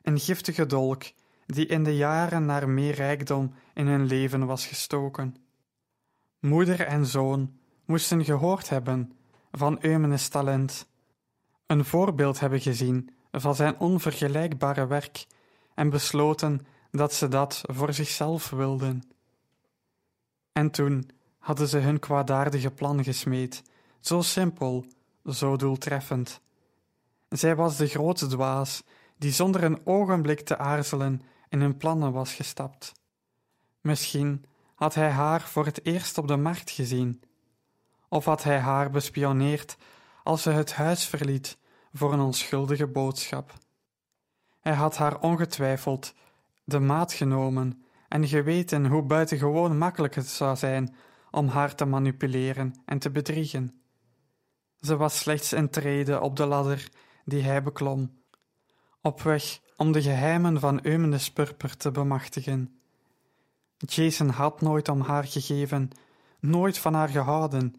een 0.02 0.20
giftige 0.20 0.66
dolk 0.66 1.04
die 1.46 1.66
in 1.66 1.84
de 1.84 1.96
jaren 1.96 2.46
naar 2.46 2.70
meer 2.70 2.94
rijkdom 2.94 3.54
in 3.74 3.88
hun 3.88 4.06
leven 4.06 4.46
was 4.46 4.68
gestoken. 4.68 5.36
Moeder 6.40 6.82
en 6.82 7.06
zoon 7.06 7.58
moesten 7.86 8.26
gehoord 8.26 8.70
hebben 8.70 9.12
van 9.52 9.78
Eumenes 9.82 10.28
talent, 10.28 10.88
een 11.68 11.86
voorbeeld 11.86 12.40
hebben 12.40 12.62
gezien 12.62 13.10
van 13.32 13.56
zijn 13.56 13.80
onvergelijkbare 13.80 14.88
werk 14.88 15.26
en 15.76 15.90
besloten 15.90 16.68
dat 16.92 17.14
ze 17.14 17.28
dat 17.28 17.62
voor 17.66 17.94
zichzelf 17.94 18.50
wilden. 18.50 19.04
En 20.52 20.72
toen 20.72 21.10
hadden 21.46 21.68
ze 21.68 21.78
hun 21.78 22.00
kwaadaardige 22.00 22.72
plan 22.72 23.04
gesmeed, 23.04 23.64
zo 24.00 24.22
simpel, 24.22 24.86
zo 25.26 25.56
doeltreffend. 25.56 26.42
Zij 27.30 27.56
was 27.56 27.78
de 27.78 27.88
grote 27.88 28.28
dwaas 28.28 28.84
die 29.18 29.32
zonder 29.32 29.64
een 29.64 29.86
ogenblik 29.86 30.40
te 30.40 30.58
aarzelen 30.58 31.22
in 31.50 31.62
hun 31.62 31.78
plannen 31.78 32.12
was 32.12 32.34
gestapt. 32.34 32.92
Misschien 33.82 34.46
had 34.76 34.94
hij 34.94 35.10
haar 35.10 35.42
voor 35.42 35.66
het 35.66 35.86
eerst 35.86 36.18
op 36.18 36.28
de 36.28 36.38
markt 36.38 36.72
gezien, 36.72 37.22
of 38.10 38.26
had 38.26 38.44
hij 38.44 38.60
haar 38.60 38.90
bespioneerd 38.90 39.78
als 40.24 40.42
ze 40.42 40.50
het 40.50 40.74
huis 40.74 41.06
verliet 41.06 41.58
voor 41.94 42.14
een 42.14 42.20
onschuldige 42.20 42.88
boodschap. 42.88 43.54
Hij 44.60 44.74
had 44.74 44.98
haar 44.98 45.20
ongetwijfeld 45.20 46.14
de 46.64 46.80
maat 46.80 47.14
genomen 47.14 47.84
en 48.08 48.28
geweten 48.28 48.86
hoe 48.86 49.02
buitengewoon 49.02 49.78
makkelijk 49.78 50.16
het 50.16 50.28
zou 50.28 50.56
zijn 50.56 50.96
om 51.36 51.48
haar 51.48 51.76
te 51.76 51.86
manipuleren 51.86 52.74
en 52.86 53.00
te 53.00 53.10
bedriegen. 53.10 53.82
Ze 54.80 54.96
was 54.96 55.18
slechts 55.18 55.52
een 55.52 55.70
trede 55.70 56.22
op 56.22 56.36
de 56.36 56.46
ladder 56.46 56.90
die 57.26 57.42
hij 57.42 57.64
beklom, 57.64 58.22
op 59.02 59.22
weg 59.22 59.60
om 59.78 59.92
de 59.92 60.02
geheimen 60.02 60.60
van 60.60 60.80
Eumenes 60.84 61.32
Purper 61.32 61.78
te 61.78 61.92
bemachtigen. 61.92 62.80
Jason 63.78 64.30
had 64.30 64.62
nooit 64.62 64.90
om 64.90 65.02
haar 65.02 65.24
gegeven, 65.24 65.90
nooit 66.40 66.78
van 66.78 66.94
haar 66.94 67.10
gehouden. 67.10 67.76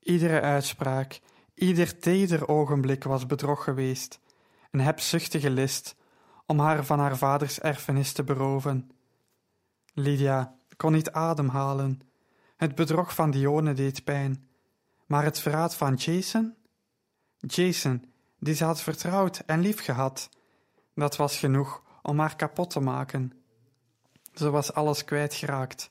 Iedere 0.00 0.40
uitspraak, 0.40 1.20
ieder 1.54 1.98
teder 1.98 2.48
ogenblik 2.48 3.04
was 3.04 3.26
bedrog 3.26 3.64
geweest, 3.64 4.20
een 4.70 4.80
hebzuchtige 4.80 5.50
list 5.50 5.96
om 6.46 6.58
haar 6.58 6.84
van 6.84 6.98
haar 6.98 7.16
vaders 7.16 7.60
erfenis 7.60 8.12
te 8.12 8.24
beroven. 8.24 8.90
Lydia 9.94 10.54
kon 10.76 10.92
niet 10.92 11.10
ademhalen. 11.10 12.09
Het 12.60 12.74
bedrog 12.74 13.14
van 13.14 13.30
Dione 13.30 13.72
deed 13.72 14.04
pijn. 14.04 14.48
Maar 15.06 15.24
het 15.24 15.40
verraad 15.40 15.74
van 15.74 15.94
Jason? 15.94 16.54
Jason, 17.36 18.12
die 18.38 18.54
ze 18.54 18.64
had 18.64 18.80
vertrouwd 18.80 19.38
en 19.46 19.60
lief 19.60 19.84
gehad, 19.84 20.28
dat 20.94 21.16
was 21.16 21.38
genoeg 21.38 21.82
om 22.02 22.18
haar 22.18 22.36
kapot 22.36 22.70
te 22.70 22.80
maken. 22.80 23.32
Ze 24.34 24.50
was 24.50 24.72
alles 24.72 25.04
kwijtgeraakt, 25.04 25.88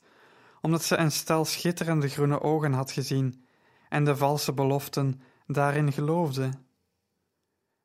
omdat 0.61 0.83
ze 0.83 0.97
een 0.97 1.11
stel 1.11 1.45
schitterende 1.45 2.09
groene 2.09 2.41
ogen 2.41 2.73
had 2.73 2.91
gezien 2.91 3.45
en 3.89 4.03
de 4.03 4.15
valse 4.15 4.53
beloften 4.53 5.21
daarin 5.47 5.91
geloofde. 5.91 6.49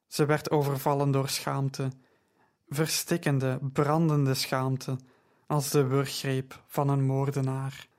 Ze 0.06 0.26
werd 0.26 0.50
overvallen 0.50 1.10
door 1.10 1.28
schaamte, 1.28 1.90
verstikkende, 2.68 3.58
brandende 3.72 4.34
schaamte, 4.34 4.98
als 5.46 5.70
de 5.70 5.86
wurggreep 5.86 6.62
van 6.66 6.88
een 6.88 7.04
moordenaar. 7.06 7.92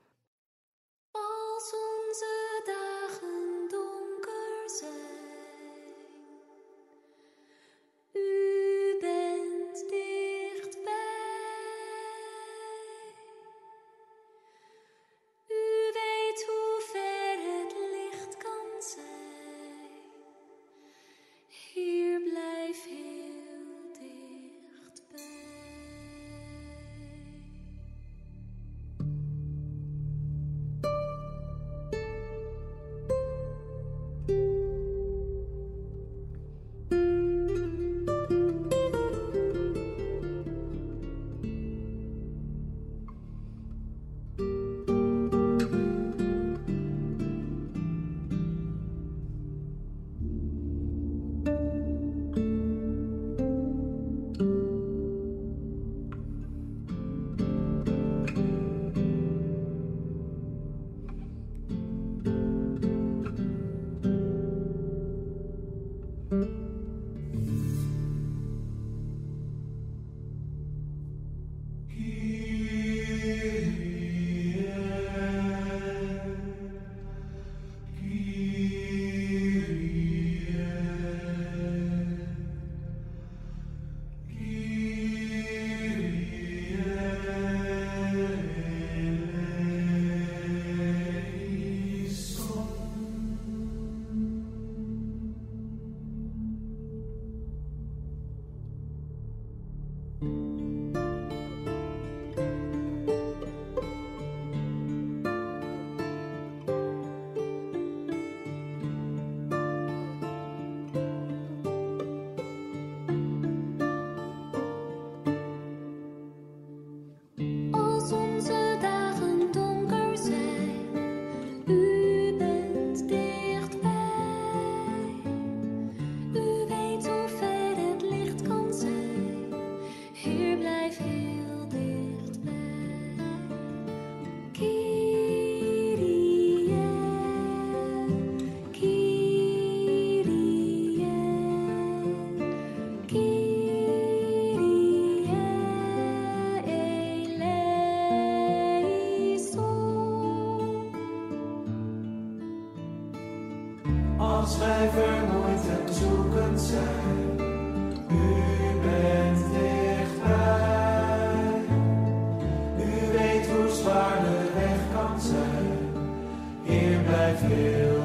Heer 167.42 167.95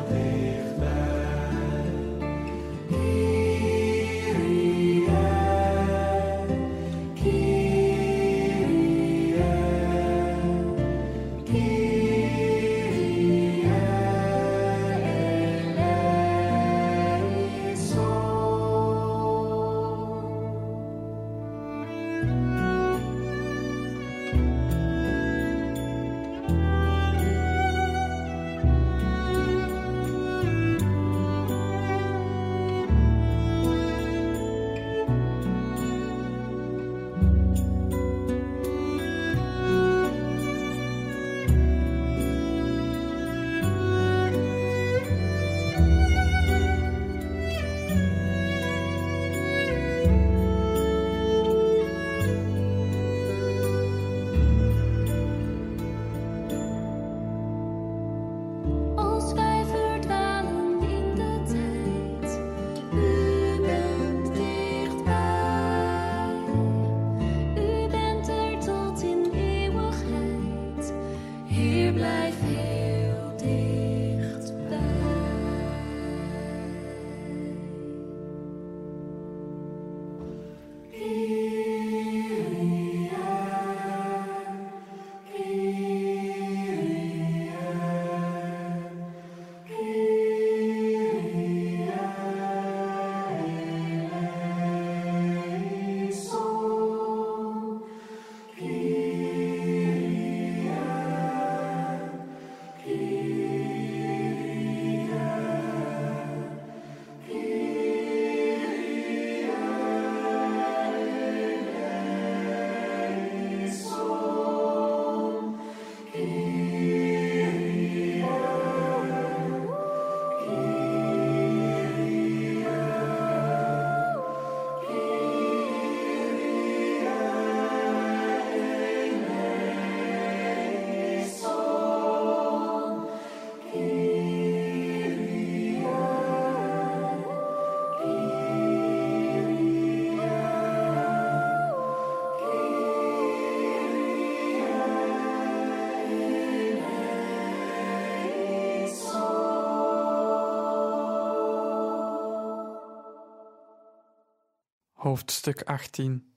Hoofdstuk 155.11 155.61
18 155.61 156.33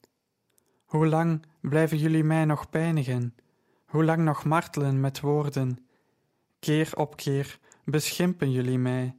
Hoe 0.84 1.06
lang 1.06 1.46
blijven 1.60 1.98
jullie 1.98 2.24
mij 2.24 2.44
nog 2.44 2.70
pijnigen? 2.70 3.34
Hoe 3.87 4.04
lang 4.04 4.22
nog 4.22 4.44
martelen 4.44 5.00
met 5.00 5.20
woorden? 5.20 5.87
Keer 6.58 6.92
op 6.96 7.16
keer 7.16 7.58
beschimpen 7.84 8.50
jullie 8.50 8.78
mij. 8.78 9.16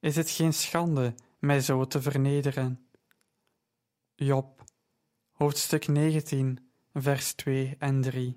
Is 0.00 0.16
het 0.16 0.30
geen 0.30 0.52
schande 0.52 1.14
mij 1.38 1.60
zo 1.60 1.86
te 1.86 2.02
vernederen? 2.02 2.86
Job, 4.14 4.64
hoofdstuk 5.32 5.88
19, 5.88 6.58
vers 6.94 7.32
2 7.32 7.76
en 7.78 8.00
3 8.00 8.34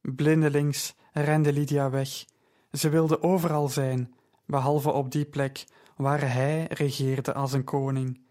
Blindelings 0.00 0.94
rende 1.12 1.52
Lydia 1.52 1.90
weg. 1.90 2.24
Ze 2.72 2.88
wilde 2.88 3.22
overal 3.22 3.68
zijn, 3.68 4.14
behalve 4.46 4.90
op 4.90 5.10
die 5.10 5.24
plek 5.24 5.64
waar 5.96 6.32
hij 6.32 6.66
regeerde 6.70 7.34
als 7.34 7.52
een 7.52 7.64
koning. 7.64 8.21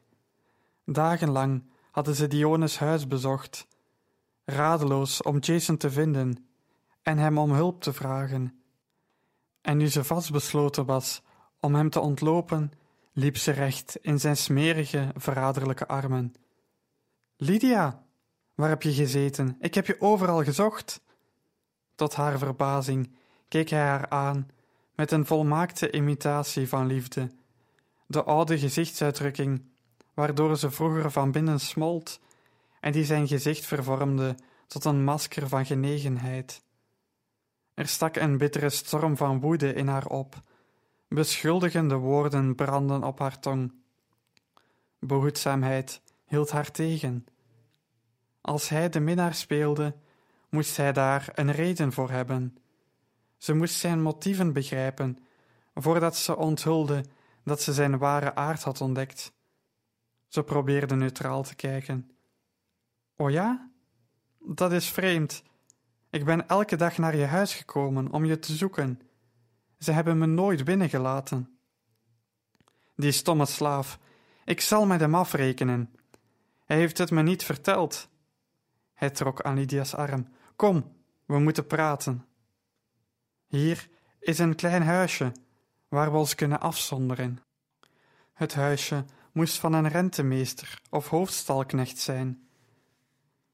Dagenlang 0.93 1.63
hadden 1.91 2.15
ze 2.15 2.27
Dionys 2.27 2.79
huis 2.79 3.07
bezocht, 3.07 3.67
radeloos 4.45 5.21
om 5.21 5.37
Jason 5.37 5.77
te 5.77 5.91
vinden 5.91 6.45
en 7.01 7.17
hem 7.17 7.37
om 7.37 7.51
hulp 7.51 7.81
te 7.81 7.93
vragen. 7.93 8.61
En 9.61 9.77
nu 9.77 9.87
ze 9.87 10.03
vastbesloten 10.03 10.85
was 10.85 11.21
om 11.59 11.75
hem 11.75 11.89
te 11.89 11.99
ontlopen, 11.99 12.71
liep 13.13 13.37
ze 13.37 13.51
recht 13.51 13.95
in 13.95 14.19
zijn 14.19 14.37
smerige, 14.37 15.11
verraderlijke 15.15 15.87
armen. 15.87 16.33
Lydia, 17.35 18.03
waar 18.55 18.69
heb 18.69 18.81
je 18.81 18.93
gezeten? 18.93 19.57
Ik 19.59 19.73
heb 19.73 19.85
je 19.85 20.01
overal 20.01 20.43
gezocht. 20.43 21.01
Tot 21.95 22.15
haar 22.15 22.37
verbazing 22.37 23.15
keek 23.47 23.69
hij 23.69 23.79
haar 23.79 24.09
aan 24.09 24.49
met 24.95 25.11
een 25.11 25.25
volmaakte 25.25 25.91
imitatie 25.91 26.67
van 26.67 26.87
liefde. 26.87 27.31
De 28.07 28.23
oude 28.23 28.59
gezichtsuitdrukking, 28.59 29.70
waardoor 30.13 30.57
ze 30.57 30.71
vroeger 30.71 31.11
van 31.11 31.31
binnen 31.31 31.59
smolt 31.59 32.19
en 32.79 32.91
die 32.91 33.05
zijn 33.05 33.27
gezicht 33.27 33.65
vervormde 33.65 34.35
tot 34.67 34.85
een 34.85 35.03
masker 35.03 35.47
van 35.47 35.65
genegenheid. 35.65 36.63
Er 37.73 37.87
stak 37.87 38.15
een 38.15 38.37
bittere 38.37 38.69
storm 38.69 39.17
van 39.17 39.39
woede 39.39 39.73
in 39.73 39.87
haar 39.87 40.05
op. 40.05 40.41
Beschuldigende 41.07 41.95
woorden 41.95 42.55
brandden 42.55 43.03
op 43.03 43.19
haar 43.19 43.39
tong. 43.39 43.73
Behoedzaamheid 44.99 46.01
hield 46.25 46.51
haar 46.51 46.71
tegen. 46.71 47.25
Als 48.41 48.69
hij 48.69 48.89
de 48.89 48.99
minnaar 48.99 49.33
speelde, 49.33 49.95
moest 50.49 50.77
hij 50.77 50.93
daar 50.93 51.29
een 51.33 51.51
reden 51.51 51.93
voor 51.93 52.09
hebben. 52.09 52.57
Ze 53.37 53.53
moest 53.53 53.75
zijn 53.75 54.01
motieven 54.01 54.53
begrijpen, 54.53 55.19
voordat 55.75 56.15
ze 56.15 56.35
onthulde 56.37 57.05
dat 57.43 57.61
ze 57.61 57.73
zijn 57.73 57.97
ware 57.97 58.35
aard 58.35 58.63
had 58.63 58.81
ontdekt. 58.81 59.33
Ze 60.31 60.43
probeerde 60.43 60.95
neutraal 60.95 61.43
te 61.43 61.55
kijken. 61.55 62.11
O 63.15 63.29
ja? 63.29 63.71
Dat 64.39 64.71
is 64.71 64.89
vreemd. 64.89 65.43
Ik 66.09 66.25
ben 66.25 66.47
elke 66.47 66.75
dag 66.75 66.97
naar 66.97 67.15
je 67.15 67.25
huis 67.25 67.53
gekomen 67.53 68.11
om 68.11 68.25
je 68.25 68.39
te 68.39 68.53
zoeken. 68.53 69.01
Ze 69.79 69.91
hebben 69.91 70.17
me 70.17 70.25
nooit 70.25 70.63
binnengelaten. 70.63 71.59
Die 72.95 73.11
stomme 73.11 73.45
slaaf. 73.45 73.99
Ik 74.45 74.61
zal 74.61 74.85
met 74.85 74.99
hem 74.99 75.15
afrekenen. 75.15 75.93
Hij 76.65 76.77
heeft 76.77 76.97
het 76.97 77.11
me 77.11 77.21
niet 77.21 77.43
verteld. 77.43 78.09
Hij 78.93 79.09
trok 79.09 79.41
aan 79.41 79.55
Lydia's 79.55 79.93
arm. 79.93 80.27
Kom, 80.55 80.95
we 81.25 81.39
moeten 81.39 81.67
praten. 81.67 82.25
Hier 83.47 83.89
is 84.19 84.39
een 84.39 84.55
klein 84.55 84.83
huisje 84.83 85.31
waar 85.87 86.11
we 86.11 86.17
ons 86.17 86.35
kunnen 86.35 86.59
afzonderen. 86.59 87.39
Het 88.33 88.53
huisje 88.53 89.05
moest 89.31 89.57
van 89.57 89.73
een 89.73 89.87
rentemeester 89.87 90.81
of 90.89 91.07
hoofdstalknecht 91.07 91.97
zijn. 91.97 92.47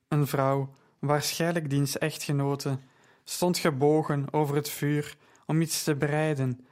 Een 0.08 0.28
vrouw, 0.28 0.74
waarschijnlijk 1.00 1.70
diens 1.70 1.98
echtgenote, 1.98 2.80
stond 3.24 3.58
gebogen 3.58 4.34
over 4.34 4.56
het 4.56 4.70
vuur 4.70 5.18
om 5.46 5.62
iets 5.62 5.84
te 5.84 5.96
bereiden, 5.96 6.66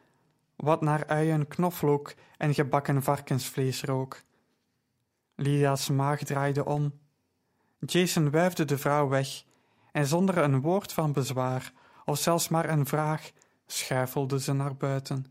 wat 0.56 0.82
naar 0.82 1.08
uien, 1.08 1.48
knoflook 1.48 2.14
en 2.38 2.54
gebakken 2.54 3.04
varkensvlees 3.04 3.84
rook. 3.84 4.22
Lydia's 5.36 5.90
maag 5.90 6.24
draaide 6.24 6.66
om. 6.66 6.94
Jason 7.80 8.32
wuifde 8.32 8.66
de 8.66 8.78
vrouw 8.78 9.08
weg 9.08 9.44
en 9.92 10.06
zonder 10.06 10.38
een 10.38 10.62
woord 10.62 10.94
van 10.94 11.12
bezwaar 11.12 11.74
of 12.06 12.18
zelfs 12.18 12.48
maar 12.48 12.70
een 12.70 12.86
vraag 12.86 13.32
schuifelde 13.66 14.40
ze 14.40 14.54
naar 14.54 14.76
buiten. 14.76 15.26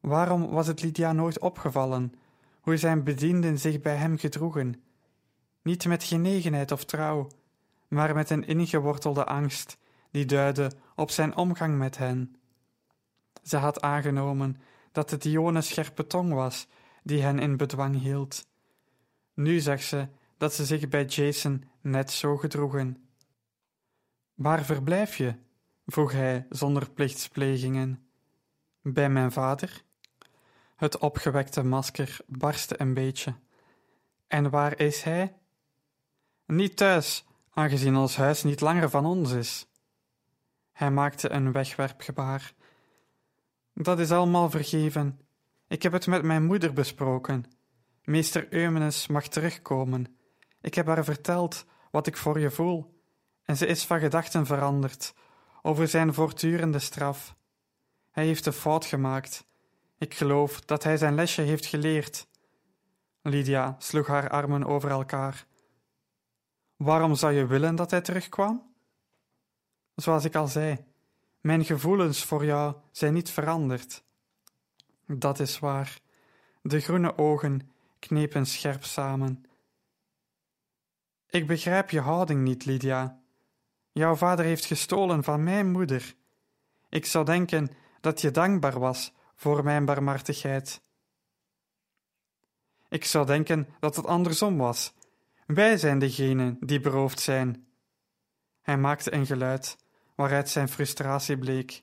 Waarom 0.00 0.50
was 0.50 0.66
het 0.66 0.82
Lydia 0.82 1.12
nooit 1.12 1.38
opgevallen 1.38 2.14
hoe 2.60 2.76
zijn 2.76 3.04
bedienden 3.04 3.58
zich 3.58 3.80
bij 3.80 3.96
hem 3.96 4.18
gedroegen? 4.18 4.82
Niet 5.62 5.86
met 5.86 6.04
genegenheid 6.04 6.72
of 6.72 6.84
trouw, 6.84 7.28
maar 7.88 8.14
met 8.14 8.30
een 8.30 8.46
ingewortelde 8.46 9.24
angst 9.24 9.78
die 10.10 10.24
duidde 10.24 10.72
op 10.94 11.10
zijn 11.10 11.36
omgang 11.36 11.78
met 11.78 11.98
hen. 11.98 12.36
Ze 13.42 13.56
had 13.56 13.80
aangenomen 13.80 14.60
dat 14.92 15.10
het 15.10 15.22
Dionne 15.22 15.60
scherpe 15.60 16.06
tong 16.06 16.32
was 16.32 16.66
die 17.02 17.22
hen 17.22 17.38
in 17.38 17.56
bedwang 17.56 18.00
hield. 18.00 18.46
Nu 19.34 19.60
zag 19.60 19.82
ze 19.82 20.08
dat 20.36 20.54
ze 20.54 20.64
zich 20.64 20.88
bij 20.88 21.04
Jason 21.04 21.64
net 21.80 22.10
zo 22.10 22.36
gedroegen. 22.36 23.08
Waar 24.34 24.64
verblijf 24.64 25.16
je? 25.16 25.34
vroeg 25.86 26.12
hij 26.12 26.46
zonder 26.50 26.90
plichtsplegingen. 26.90 28.04
Bij 28.82 29.10
mijn 29.10 29.32
vader? 29.32 29.84
Het 30.80 30.98
opgewekte 30.98 31.64
masker 31.64 32.16
barstte 32.26 32.80
een 32.80 32.94
beetje. 32.94 33.34
En 34.26 34.50
waar 34.50 34.78
is 34.78 35.02
hij? 35.02 35.36
Niet 36.46 36.76
thuis, 36.76 37.24
aangezien 37.50 37.96
ons 37.96 38.16
huis 38.16 38.42
niet 38.42 38.60
langer 38.60 38.90
van 38.90 39.06
ons 39.06 39.32
is. 39.32 39.66
Hij 40.72 40.90
maakte 40.90 41.30
een 41.30 41.52
wegwerpgebaar. 41.52 42.54
Dat 43.74 43.98
is 43.98 44.10
allemaal 44.10 44.50
vergeven. 44.50 45.20
Ik 45.68 45.82
heb 45.82 45.92
het 45.92 46.06
met 46.06 46.22
mijn 46.22 46.44
moeder 46.44 46.72
besproken. 46.72 47.44
Meester 48.02 48.52
Eumenes 48.52 49.06
mag 49.06 49.28
terugkomen. 49.28 50.16
Ik 50.60 50.74
heb 50.74 50.86
haar 50.86 51.04
verteld 51.04 51.64
wat 51.90 52.06
ik 52.06 52.16
voor 52.16 52.40
je 52.40 52.50
voel, 52.50 53.02
en 53.42 53.56
ze 53.56 53.66
is 53.66 53.84
van 53.84 54.00
gedachten 54.00 54.46
veranderd 54.46 55.14
over 55.62 55.88
zijn 55.88 56.14
voortdurende 56.14 56.78
straf. 56.78 57.36
Hij 58.10 58.24
heeft 58.24 58.46
een 58.46 58.52
fout 58.52 58.84
gemaakt. 58.84 59.48
Ik 60.00 60.14
geloof 60.14 60.60
dat 60.60 60.84
hij 60.84 60.96
zijn 60.96 61.14
lesje 61.14 61.42
heeft 61.42 61.66
geleerd. 61.66 62.26
Lydia 63.22 63.76
sloeg 63.78 64.06
haar 64.06 64.28
armen 64.28 64.64
over 64.64 64.90
elkaar. 64.90 65.46
Waarom 66.76 67.14
zou 67.14 67.32
je 67.32 67.46
willen 67.46 67.76
dat 67.76 67.90
hij 67.90 68.00
terugkwam? 68.00 68.74
Zoals 69.94 70.24
ik 70.24 70.34
al 70.34 70.48
zei, 70.48 70.84
mijn 71.40 71.64
gevoelens 71.64 72.24
voor 72.24 72.44
jou 72.44 72.74
zijn 72.90 73.12
niet 73.12 73.30
veranderd. 73.30 74.04
Dat 75.06 75.40
is 75.40 75.58
waar. 75.58 76.00
De 76.62 76.80
groene 76.80 77.18
ogen 77.18 77.70
knepen 77.98 78.46
scherp 78.46 78.84
samen. 78.84 79.44
Ik 81.28 81.46
begrijp 81.46 81.90
je 81.90 82.00
houding 82.00 82.42
niet, 82.42 82.64
Lydia. 82.64 83.20
Jouw 83.92 84.14
vader 84.14 84.44
heeft 84.44 84.64
gestolen 84.64 85.24
van 85.24 85.44
mijn 85.44 85.70
moeder. 85.70 86.14
Ik 86.88 87.06
zou 87.06 87.24
denken 87.24 87.70
dat 88.00 88.20
je 88.20 88.30
dankbaar 88.30 88.78
was 88.78 89.12
voor 89.40 89.64
mijn 89.64 89.84
barmhartigheid. 89.84 90.80
Ik 92.88 93.04
zou 93.04 93.26
denken 93.26 93.68
dat 93.78 93.96
het 93.96 94.06
andersom 94.06 94.56
was. 94.56 94.94
Wij 95.46 95.76
zijn 95.76 95.98
degenen 95.98 96.56
die 96.60 96.80
beroofd 96.80 97.20
zijn. 97.20 97.66
Hij 98.60 98.78
maakte 98.78 99.12
een 99.12 99.26
geluid 99.26 99.76
waaruit 100.14 100.48
zijn 100.48 100.68
frustratie 100.68 101.38
bleek. 101.38 101.82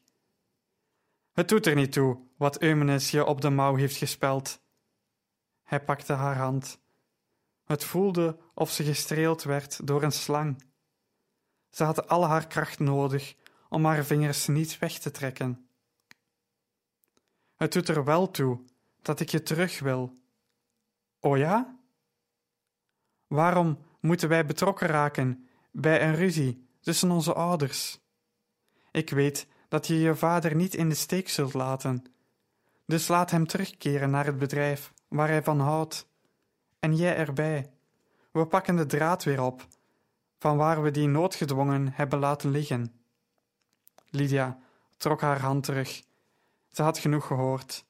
Het 1.31 1.49
doet 1.49 1.65
er 1.65 1.75
niet 1.75 1.91
toe 1.91 2.19
wat 2.35 2.61
Eumenes 2.61 3.11
je 3.11 3.25
op 3.25 3.41
de 3.41 3.49
mouw 3.49 3.75
heeft 3.75 3.95
gespeld. 3.95 4.61
Hij 5.63 5.83
pakte 5.83 6.13
haar 6.13 6.37
hand. 6.37 6.79
Het 7.65 7.83
voelde 7.83 8.39
of 8.53 8.71
ze 8.71 8.83
gestreeld 8.83 9.43
werd 9.43 9.87
door 9.87 10.03
een 10.03 10.11
slang. 10.11 10.63
Ze 11.69 11.83
had 11.83 12.07
al 12.07 12.25
haar 12.25 12.47
kracht 12.47 12.79
nodig 12.79 13.35
om 13.69 13.85
haar 13.85 14.05
vingers 14.05 14.47
niet 14.47 14.79
weg 14.79 14.99
te 14.99 15.11
trekken. 15.11 15.66
Het 17.57 17.73
doet 17.73 17.87
er 17.87 18.03
wel 18.03 18.31
toe 18.31 18.59
dat 19.01 19.19
ik 19.19 19.29
je 19.29 19.43
terug 19.43 19.79
wil. 19.79 20.13
O 21.19 21.35
ja? 21.35 21.77
Waarom 23.27 23.77
moeten 23.99 24.29
wij 24.29 24.45
betrokken 24.45 24.87
raken 24.87 25.47
bij 25.71 26.01
een 26.01 26.15
ruzie 26.15 26.67
tussen 26.79 27.11
onze 27.11 27.33
ouders? 27.33 27.99
Ik 28.91 29.09
weet 29.09 29.47
dat 29.67 29.87
je 29.87 29.99
je 29.99 30.15
vader 30.15 30.55
niet 30.55 30.75
in 30.75 30.89
de 30.89 30.95
steek 30.95 31.29
zult 31.29 31.53
laten, 31.53 32.03
dus 32.85 33.07
laat 33.07 33.31
hem 33.31 33.47
terugkeren 33.47 34.09
naar 34.09 34.25
het 34.25 34.37
bedrijf 34.37 34.93
waar 35.07 35.27
hij 35.27 35.43
van 35.43 35.59
houdt. 35.59 36.07
En 36.79 36.95
jij 36.95 37.15
erbij. 37.15 37.71
We 38.31 38.47
pakken 38.47 38.75
de 38.75 38.85
draad 38.85 39.23
weer 39.23 39.41
op, 39.41 39.67
van 40.39 40.57
waar 40.57 40.83
we 40.83 40.91
die 40.91 41.07
noodgedwongen 41.07 41.91
hebben 41.93 42.19
laten 42.19 42.49
liggen. 42.51 42.93
Lydia 44.09 44.59
trok 44.97 45.21
haar 45.21 45.39
hand 45.39 45.63
terug. 45.63 46.03
Ze 46.77 46.83
had 46.83 46.97
genoeg 46.97 47.27
gehoord. 47.27 47.85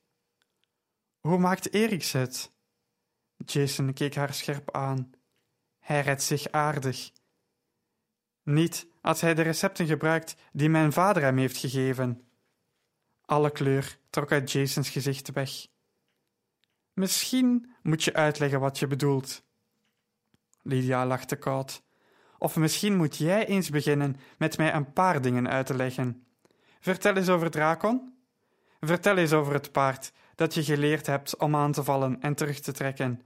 Hoe 1.19 1.37
maakt 1.37 1.73
Eriks 1.73 2.11
het? 2.11 2.51
Jason 3.37 3.93
keek 3.93 4.15
haar 4.15 4.33
scherp 4.33 4.71
aan. 4.71 5.11
Hij 5.79 6.01
redt 6.01 6.23
zich 6.23 6.51
aardig. 6.51 7.11
Niet 8.43 8.87
als 9.01 9.21
hij 9.21 9.33
de 9.33 9.41
recepten 9.41 9.85
gebruikt 9.85 10.35
die 10.51 10.69
mijn 10.69 10.93
vader 10.93 11.23
hem 11.23 11.37
heeft 11.37 11.57
gegeven. 11.57 12.21
Alle 13.25 13.51
kleur 13.51 13.99
trok 14.09 14.31
uit 14.31 14.51
Jasons 14.51 14.89
gezicht 14.89 15.31
weg. 15.31 15.67
Misschien 16.93 17.75
moet 17.81 18.03
je 18.03 18.13
uitleggen 18.13 18.59
wat 18.59 18.79
je 18.79 18.87
bedoelt. 18.87 19.43
Lydia 20.61 21.05
lachte 21.05 21.35
koud. 21.35 21.83
Of 22.37 22.55
misschien 22.55 22.95
moet 22.95 23.17
jij 23.17 23.45
eens 23.45 23.69
beginnen 23.69 24.15
met 24.37 24.57
mij 24.57 24.73
een 24.73 24.93
paar 24.93 25.21
dingen 25.21 25.49
uit 25.49 25.65
te 25.65 25.75
leggen. 25.75 26.27
Vertel 26.79 27.15
eens 27.15 27.29
over 27.29 27.51
Dracon. 27.51 28.16
Vertel 28.79 29.17
eens 29.17 29.33
over 29.33 29.53
het 29.53 29.71
paard 29.71 30.11
dat 30.35 30.53
je 30.53 30.63
geleerd 30.63 31.05
hebt 31.07 31.37
om 31.37 31.55
aan 31.55 31.71
te 31.71 31.83
vallen 31.83 32.21
en 32.21 32.35
terug 32.35 32.59
te 32.59 32.71
trekken. 32.71 33.21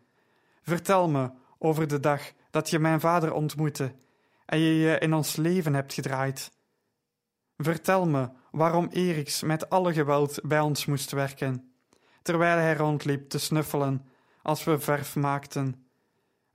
Vertel 0.63 1.09
me 1.09 1.31
over 1.57 1.87
de 1.87 1.99
dag 1.99 2.21
dat 2.49 2.69
je 2.69 2.79
mijn 2.79 2.99
vader 2.99 3.33
ontmoette 3.33 3.93
en 4.45 4.59
je 4.59 4.75
je 4.75 4.97
in 4.97 5.13
ons 5.13 5.35
leven 5.35 5.73
hebt 5.73 5.93
gedraaid. 5.93 6.51
Vertel 7.57 8.07
me 8.07 8.29
waarom 8.51 8.87
Eriks 8.91 9.41
met 9.41 9.69
alle 9.69 9.93
geweld 9.93 10.39
bij 10.43 10.59
ons 10.59 10.85
moest 10.85 11.11
werken, 11.11 11.73
terwijl 12.21 12.57
hij 12.57 12.75
rondliep 12.75 13.29
te 13.29 13.39
snuffelen 13.39 14.05
als 14.41 14.63
we 14.63 14.79
verf 14.79 15.15
maakten. 15.15 15.85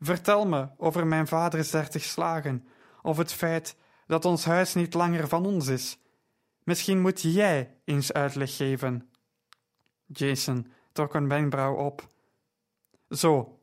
Vertel 0.00 0.46
me 0.46 0.68
over 0.76 1.06
mijn 1.06 1.26
vaders 1.26 1.70
dertig 1.70 2.04
slagen, 2.04 2.66
of 3.02 3.16
het 3.16 3.32
feit 3.32 3.76
dat 4.06 4.24
ons 4.24 4.44
huis 4.44 4.74
niet 4.74 4.94
langer 4.94 5.28
van 5.28 5.46
ons 5.46 5.66
is. 5.66 5.98
Misschien 6.66 7.00
moet 7.00 7.22
jij 7.22 7.74
eens 7.84 8.12
uitleg 8.12 8.56
geven. 8.56 9.10
Jason 10.06 10.72
trok 10.92 11.14
een 11.14 11.28
wenkbrauw 11.28 11.74
op. 11.74 12.08
Zo. 13.10 13.60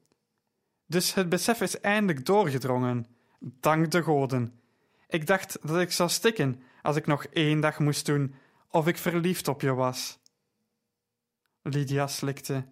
Dus 0.86 1.14
het 1.14 1.30
besef 1.30 1.62
is 1.62 1.80
eindelijk 1.80 2.26
doorgedrongen. 2.26 3.06
Dank 3.40 3.92
de 3.92 4.04
goden. 4.04 4.60
Ik 5.08 5.28
dacht 5.28 5.58
dat 5.62 5.80
ik 5.80 5.92
zou 5.92 6.10
stikken 6.10 6.62
als 6.82 6.96
ik 6.96 7.06
nog 7.06 7.26
één 7.26 7.60
dag 7.60 7.80
moest 7.80 8.06
doen 8.06 8.36
of 8.70 8.88
ik 8.88 8.98
verliefd 8.98 9.48
op 9.48 9.62
je 9.62 9.74
was. 9.74 10.20
Lydia 11.62 12.08
slikte. 12.08 12.66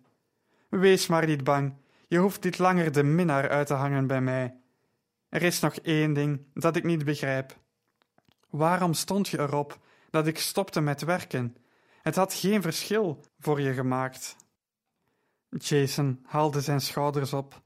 Wees 0.70 1.08
maar 1.08 1.26
niet 1.26 1.44
bang. 1.44 1.74
Je 2.08 2.18
hoeft 2.18 2.44
niet 2.44 2.58
langer 2.58 2.92
de 2.92 3.04
minnaar 3.04 3.50
uit 3.50 3.68
te 3.68 3.74
hangen 3.74 4.08
bij 4.08 4.22
mij. 4.22 4.56
Er 5.30 5.42
is 5.42 5.60
nog 5.60 5.76
één 5.76 6.14
ding 6.14 6.46
dat 6.54 6.76
ik 6.76 6.84
niet 6.84 7.06
begrijp. 7.06 7.58
Waarom 8.50 8.94
stond 8.94 9.28
je 9.28 9.40
erop 9.40 9.80
dat 10.12 10.28
ik 10.28 10.38
stopte 10.38 10.82
met 10.82 11.02
werken? 11.02 11.56
Het 12.02 12.16
had 12.16 12.34
geen 12.34 12.62
verschil 12.62 13.26
voor 13.40 13.62
je 13.62 13.74
gemaakt. 13.74 14.36
Jason 15.50 16.20
haalde 16.26 16.62
zijn 16.62 16.82
schouders 16.82 17.34
op. 17.34 17.62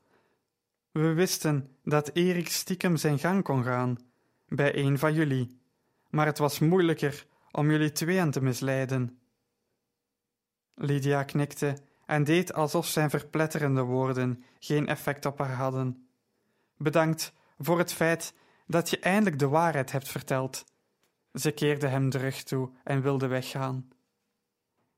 We 0.92 1.14
wisten 1.14 1.78
dat 1.84 2.10
Erik 2.14 2.50
stiekem 2.50 2.98
zijn 2.98 3.20
gang 3.20 3.44
kon 3.44 3.64
gaan, 3.64 3.98
bij 4.48 4.76
een 4.76 5.00
van 5.00 5.14
jullie, 5.14 5.60
maar 6.10 6.26
het 6.26 6.38
was 6.38 6.60
moeilijker 6.60 7.26
om 7.52 7.72
jullie 7.72 7.92
tweeën 7.92 8.32
te 8.32 8.42
misleiden. 8.42 9.20
Lydia 10.76 11.24
knikte 11.24 11.78
en 12.06 12.24
deed 12.24 12.54
alsof 12.54 12.88
zijn 12.88 13.10
verpletterende 13.10 13.82
woorden 13.82 14.44
geen 14.60 14.88
effect 14.88 15.26
op 15.26 15.38
haar 15.38 15.54
hadden. 15.54 16.08
Bedankt 16.78 17.34
voor 17.58 17.78
het 17.78 17.94
feit 17.94 18.34
dat 18.68 18.90
je 18.90 19.00
eindelijk 19.00 19.40
de 19.40 19.48
waarheid 19.48 19.92
hebt 19.92 20.08
verteld. 20.08 20.64
Ze 21.36 21.52
keerde 21.52 21.88
hem 21.88 22.10
de 22.10 22.18
rug 22.18 22.44
toe 22.44 22.70
en 22.84 23.02
wilde 23.02 23.28
weggaan. 23.28 23.90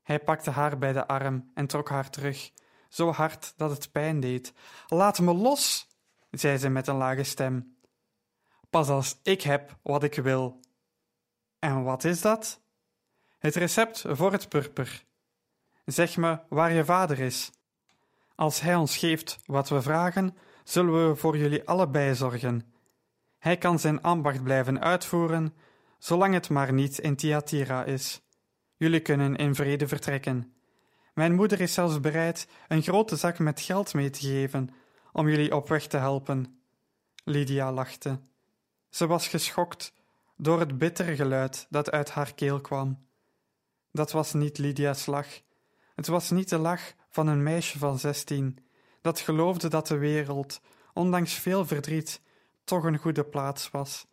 Hij 0.02 0.18
pakte 0.18 0.50
haar 0.50 0.78
bij 0.78 0.92
de 0.92 1.06
arm 1.06 1.50
en 1.54 1.66
trok 1.66 1.88
haar 1.88 2.10
terug, 2.10 2.50
zo 2.88 3.12
hard 3.12 3.52
dat 3.56 3.70
het 3.70 3.92
pijn 3.92 4.20
deed. 4.20 4.52
Laat 4.88 5.18
me 5.18 5.34
los, 5.34 5.86
zei 6.30 6.58
ze 6.58 6.68
met 6.68 6.86
een 6.86 6.96
lage 6.96 7.22
stem. 7.22 7.76
Pas 8.70 8.88
als 8.88 9.18
ik 9.22 9.42
heb 9.42 9.78
wat 9.82 10.02
ik 10.02 10.14
wil. 10.14 10.60
En 11.58 11.82
wat 11.82 12.04
is 12.04 12.20
dat? 12.20 12.60
Het 13.38 13.54
recept 13.54 14.04
voor 14.06 14.32
het 14.32 14.48
purper, 14.48 15.04
Zeg 15.84 16.16
me 16.16 16.38
waar 16.48 16.72
je 16.72 16.84
vader 16.84 17.18
is. 17.18 17.50
Als 18.34 18.60
hij 18.60 18.74
ons 18.74 18.96
geeft 18.96 19.38
wat 19.46 19.68
we 19.68 19.82
vragen, 19.82 20.36
zullen 20.64 21.08
we 21.08 21.16
voor 21.16 21.36
jullie 21.36 21.68
allebei 21.68 22.14
zorgen. 22.14 22.72
Hij 23.38 23.56
kan 23.56 23.78
zijn 23.78 24.02
ambacht 24.02 24.42
blijven 24.42 24.80
uitvoeren, 24.80 25.54
zolang 25.98 26.34
het 26.34 26.48
maar 26.48 26.72
niet 26.72 26.98
in 26.98 27.16
Thyatira 27.16 27.84
is. 27.84 28.20
Jullie 28.76 29.00
kunnen 29.00 29.36
in 29.36 29.54
vrede 29.54 29.88
vertrekken. 29.88 30.52
Mijn 31.14 31.34
moeder 31.34 31.60
is 31.60 31.74
zelfs 31.74 32.00
bereid 32.00 32.48
een 32.68 32.82
grote 32.82 33.16
zak 33.16 33.38
met 33.38 33.60
geld 33.60 33.94
mee 33.94 34.10
te 34.10 34.20
geven 34.20 34.70
om 35.12 35.28
jullie 35.28 35.54
op 35.54 35.68
weg 35.68 35.86
te 35.86 35.96
helpen. 35.96 36.60
Lydia 37.24 37.72
lachte. 37.72 38.20
Ze 38.90 39.06
was 39.06 39.28
geschokt 39.28 39.92
door 40.36 40.60
het 40.60 40.78
bittere 40.78 41.16
geluid 41.16 41.66
dat 41.70 41.90
uit 41.90 42.10
haar 42.10 42.34
keel 42.34 42.60
kwam. 42.60 43.06
Dat 43.92 44.12
was 44.12 44.32
niet 44.32 44.58
Lydia's 44.58 45.06
lach. 45.06 45.40
Het 45.94 46.06
was 46.06 46.30
niet 46.30 46.48
de 46.48 46.58
lach 46.58 46.92
van 47.08 47.26
een 47.26 47.42
meisje 47.42 47.78
van 47.78 47.98
zestien, 47.98 48.58
dat 49.00 49.20
geloofde 49.20 49.68
dat 49.68 49.86
de 49.86 49.96
wereld, 49.96 50.60
ondanks 50.94 51.32
veel 51.32 51.66
verdriet, 51.66 52.20
toch 52.64 52.84
een 52.84 52.98
goede 52.98 53.24
plaats 53.24 53.70
was. 53.70 54.06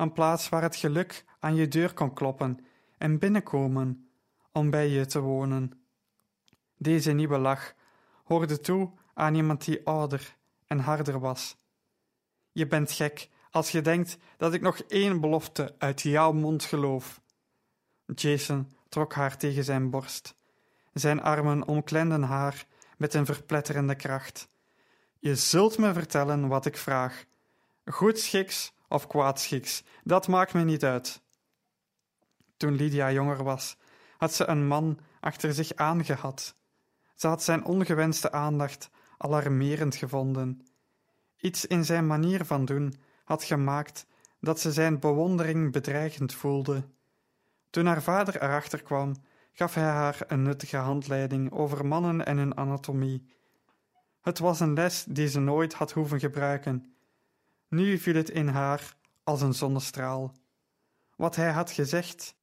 Een 0.00 0.12
plaats 0.12 0.48
waar 0.48 0.62
het 0.62 0.76
geluk 0.76 1.24
aan 1.38 1.54
je 1.54 1.68
deur 1.68 1.94
kon 1.94 2.14
kloppen 2.14 2.66
en 2.98 3.18
binnenkomen 3.18 4.10
om 4.52 4.70
bij 4.70 4.88
je 4.88 5.06
te 5.06 5.20
wonen. 5.20 5.82
Deze 6.76 7.12
nieuwe 7.12 7.38
lach 7.38 7.74
hoorde 8.24 8.60
toe 8.60 8.90
aan 9.14 9.34
iemand 9.34 9.64
die 9.64 9.86
ouder 9.86 10.36
en 10.66 10.78
harder 10.78 11.18
was. 11.18 11.56
Je 12.52 12.66
bent 12.66 12.92
gek 12.92 13.28
als 13.50 13.70
je 13.70 13.80
denkt 13.80 14.18
dat 14.36 14.54
ik 14.54 14.60
nog 14.60 14.78
één 14.78 15.20
belofte 15.20 15.74
uit 15.78 16.00
jouw 16.00 16.32
mond 16.32 16.64
geloof. 16.64 17.20
Jason 18.14 18.70
trok 18.88 19.14
haar 19.14 19.36
tegen 19.36 19.64
zijn 19.64 19.90
borst. 19.90 20.34
Zijn 20.92 21.22
armen 21.22 21.66
omklenden 21.66 22.22
haar 22.22 22.66
met 22.96 23.14
een 23.14 23.26
verpletterende 23.26 23.94
kracht. 23.94 24.48
Je 25.18 25.36
zult 25.36 25.78
me 25.78 25.92
vertellen 25.92 26.48
wat 26.48 26.66
ik 26.66 26.76
vraag. 26.76 27.24
Goedschiks 27.84 28.72
of 28.90 29.06
kwaadschiks, 29.06 29.84
dat 30.04 30.28
maakt 30.28 30.52
me 30.52 30.64
niet 30.64 30.84
uit. 30.84 31.22
Toen 32.56 32.74
Lydia 32.74 33.12
jonger 33.12 33.44
was, 33.44 33.76
had 34.16 34.34
ze 34.34 34.46
een 34.46 34.66
man 34.66 34.98
achter 35.20 35.54
zich 35.54 35.74
aangehad. 35.74 36.56
Ze 37.14 37.26
had 37.26 37.42
zijn 37.42 37.64
ongewenste 37.64 38.32
aandacht 38.32 38.90
alarmerend 39.16 39.96
gevonden. 39.96 40.66
Iets 41.36 41.66
in 41.66 41.84
zijn 41.84 42.06
manier 42.06 42.44
van 42.44 42.64
doen 42.64 42.94
had 43.24 43.44
gemaakt 43.44 44.06
dat 44.40 44.60
ze 44.60 44.72
zijn 44.72 44.98
bewondering 44.98 45.72
bedreigend 45.72 46.34
voelde. 46.34 46.88
Toen 47.70 47.86
haar 47.86 48.02
vader 48.02 48.42
erachter 48.42 48.82
kwam, 48.82 49.14
gaf 49.52 49.74
hij 49.74 49.84
haar 49.84 50.18
een 50.26 50.42
nuttige 50.42 50.76
handleiding 50.76 51.52
over 51.52 51.86
mannen 51.86 52.26
en 52.26 52.36
hun 52.36 52.56
anatomie. 52.56 53.34
Het 54.20 54.38
was 54.38 54.60
een 54.60 54.74
les 54.74 55.04
die 55.04 55.28
ze 55.28 55.40
nooit 55.40 55.74
had 55.74 55.92
hoeven 55.92 56.20
gebruiken. 56.20 56.94
Nu 57.70 57.98
viel 57.98 58.14
het 58.14 58.30
in 58.30 58.48
haar 58.48 58.96
als 59.24 59.40
een 59.40 59.54
zonnestraal. 59.54 60.34
Wat 61.16 61.36
hij 61.36 61.50
had 61.50 61.70
gezegd 61.70 62.34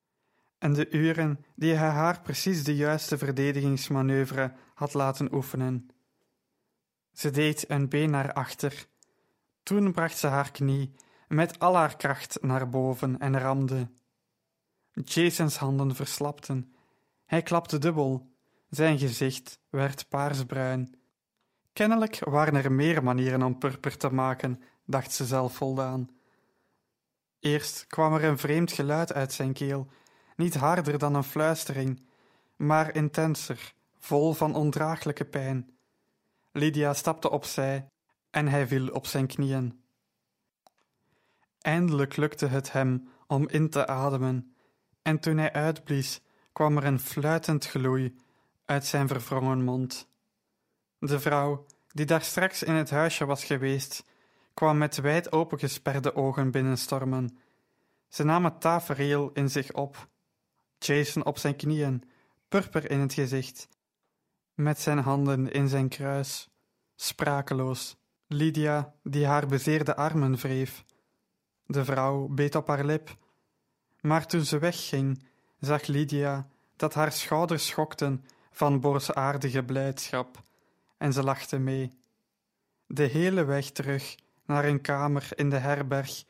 en 0.58 0.74
de 0.74 0.90
uren 0.90 1.46
die 1.56 1.74
hij 1.74 1.90
haar 1.90 2.22
precies 2.22 2.64
de 2.64 2.76
juiste 2.76 3.18
verdedigingsmanoeuvre 3.18 4.54
had 4.74 4.94
laten 4.94 5.34
oefenen. 5.34 5.90
Ze 7.14 7.30
deed 7.30 7.70
een 7.70 7.90
been 7.90 8.10
naar 8.10 8.34
achter. 8.34 8.86
Toen 9.64 9.92
bracht 9.92 10.18
ze 10.18 10.28
haar 10.28 10.52
knie 10.52 10.94
met 11.28 11.60
al 11.60 11.76
haar 11.76 11.96
kracht 11.96 12.38
naar 12.42 12.70
boven 12.70 13.20
en 13.20 13.40
ramde. 13.40 13.90
Jasons 14.92 15.58
handen 15.58 15.96
verslapten. 15.96 16.74
Hij 17.26 17.42
klapte 17.42 17.78
dubbel. 17.78 18.32
Zijn 18.70 19.00
gezicht 19.00 19.60
werd 19.70 20.10
paarsbruin. 20.10 20.96
Kennelijk 21.74 22.20
waren 22.20 22.56
er 22.64 22.72
meer 22.72 23.04
manieren 23.04 23.44
om 23.44 23.58
purper 23.58 23.98
te 23.98 24.14
maken, 24.14 24.62
dacht 24.88 25.12
ze 25.12 25.26
zelf 25.26 25.56
voldaan. 25.56 26.10
Eerst 27.40 27.88
kwam 27.88 28.14
er 28.14 28.24
een 28.24 28.38
vreemd 28.38 28.72
geluid 28.72 29.14
uit 29.14 29.34
zijn 29.34 29.54
keel, 29.54 29.88
niet 30.36 30.56
harder 30.56 30.98
dan 30.98 31.16
een 31.16 31.24
fluistering, 31.24 32.06
maar 32.56 32.96
intenser, 32.96 33.74
vol 34.00 34.34
van 34.34 34.56
ondraaglijke 34.56 35.26
pijn. 35.26 35.78
Lydia 36.52 36.94
stapte 36.94 37.30
opzij 37.30 37.90
en 38.30 38.48
hij 38.48 38.68
viel 38.68 38.88
op 38.88 39.06
zijn 39.06 39.28
knieën. 39.28 39.82
Eindelijk 41.62 42.16
lukte 42.16 42.48
het 42.48 42.72
hem 42.72 43.10
om 43.28 43.48
in 43.48 43.70
te 43.70 43.88
ademen, 43.88 44.56
en 45.02 45.20
toen 45.20 45.38
hij 45.38 45.54
uitblies, 45.54 46.22
kwam 46.52 46.78
er 46.78 46.84
een 46.84 47.00
fluitend 47.00 47.66
geloei 47.66 48.16
uit 48.66 48.86
zijn 48.86 49.08
verwrongen 49.08 49.64
mond. 49.64 50.08
De 51.00 51.20
vrouw, 51.20 51.66
die 51.88 52.06
daar 52.06 52.22
straks 52.22 52.64
in 52.64 52.74
het 52.74 52.90
huisje 52.90 53.26
was 53.26 53.44
geweest, 53.44 54.04
kwam 54.58 54.78
met 54.78 54.98
wijd 54.98 55.32
opengesperde 55.32 56.16
ogen 56.16 56.52
binnenstormen. 56.52 57.38
Ze 58.08 58.24
nam 58.24 58.44
het 58.44 58.62
tafereel 58.62 59.32
in 59.34 59.50
zich 59.50 59.74
op. 59.74 60.08
Jason 60.78 61.26
op 61.26 61.38
zijn 61.38 61.56
knieën, 61.56 62.04
purper 62.48 62.92
in 62.92 63.00
het 63.00 63.14
gezicht, 63.14 63.68
met 64.54 64.80
zijn 64.80 64.98
handen 64.98 65.52
in 65.52 65.68
zijn 65.68 65.90
kruis, 65.90 66.50
sprakeloos. 66.96 67.98
Lydia, 68.28 68.94
die 69.04 69.26
haar 69.26 69.48
bezeerde 69.48 69.96
armen 69.96 70.36
wreef. 70.36 70.84
De 71.66 71.86
vrouw 71.86 72.28
beet 72.28 72.56
op 72.56 72.68
haar 72.68 72.86
lip. 72.86 73.18
Maar 74.02 74.28
toen 74.28 74.46
ze 74.46 74.60
wegging, 74.60 75.24
zag 75.60 75.88
Lydia 75.88 76.48
dat 76.76 76.94
haar 76.94 77.12
schouders 77.12 77.68
schokten 77.68 78.26
van 78.52 78.80
boosaardige 78.80 79.64
blijdschap, 79.64 80.42
en 80.98 81.14
ze 81.14 81.24
lachte 81.24 81.58
mee. 81.60 81.92
De 82.88 83.04
hele 83.04 83.44
weg 83.44 83.70
terug 83.70 84.16
naar 84.48 84.66
een 84.66 84.82
kamer 84.82 85.30
in 85.36 85.50
de 85.50 85.58
herberg 85.58 86.24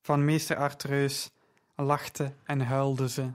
van 0.00 0.24
meester 0.24 0.56
Artreus 0.56 1.30
lachte 1.76 2.32
en 2.44 2.60
huilde 2.60 3.08
ze. 3.08 3.32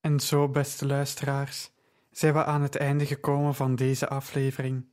En 0.00 0.20
zo, 0.20 0.48
beste 0.48 0.86
luisteraars, 0.86 1.70
zijn 2.10 2.32
we 2.32 2.44
aan 2.44 2.62
het 2.62 2.76
einde 2.76 3.06
gekomen 3.06 3.54
van 3.54 3.74
deze 3.74 4.08
aflevering. 4.08 4.86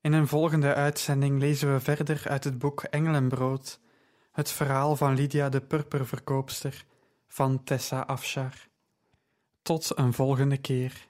In 0.00 0.12
een 0.12 0.28
volgende 0.28 0.74
uitzending 0.74 1.38
lezen 1.38 1.72
we 1.72 1.80
verder 1.80 2.22
uit 2.28 2.44
het 2.44 2.58
boek 2.58 2.82
Engelenbrood, 2.82 3.80
het 4.32 4.50
verhaal 4.50 4.96
van 4.96 5.14
Lydia 5.14 5.48
de 5.48 5.60
purperverkoopster 5.60 6.84
van 7.28 7.64
Tessa 7.64 8.00
Afshar. 8.00 8.68
Tot 9.62 9.98
een 9.98 10.12
volgende 10.12 10.56
keer. 10.56 11.08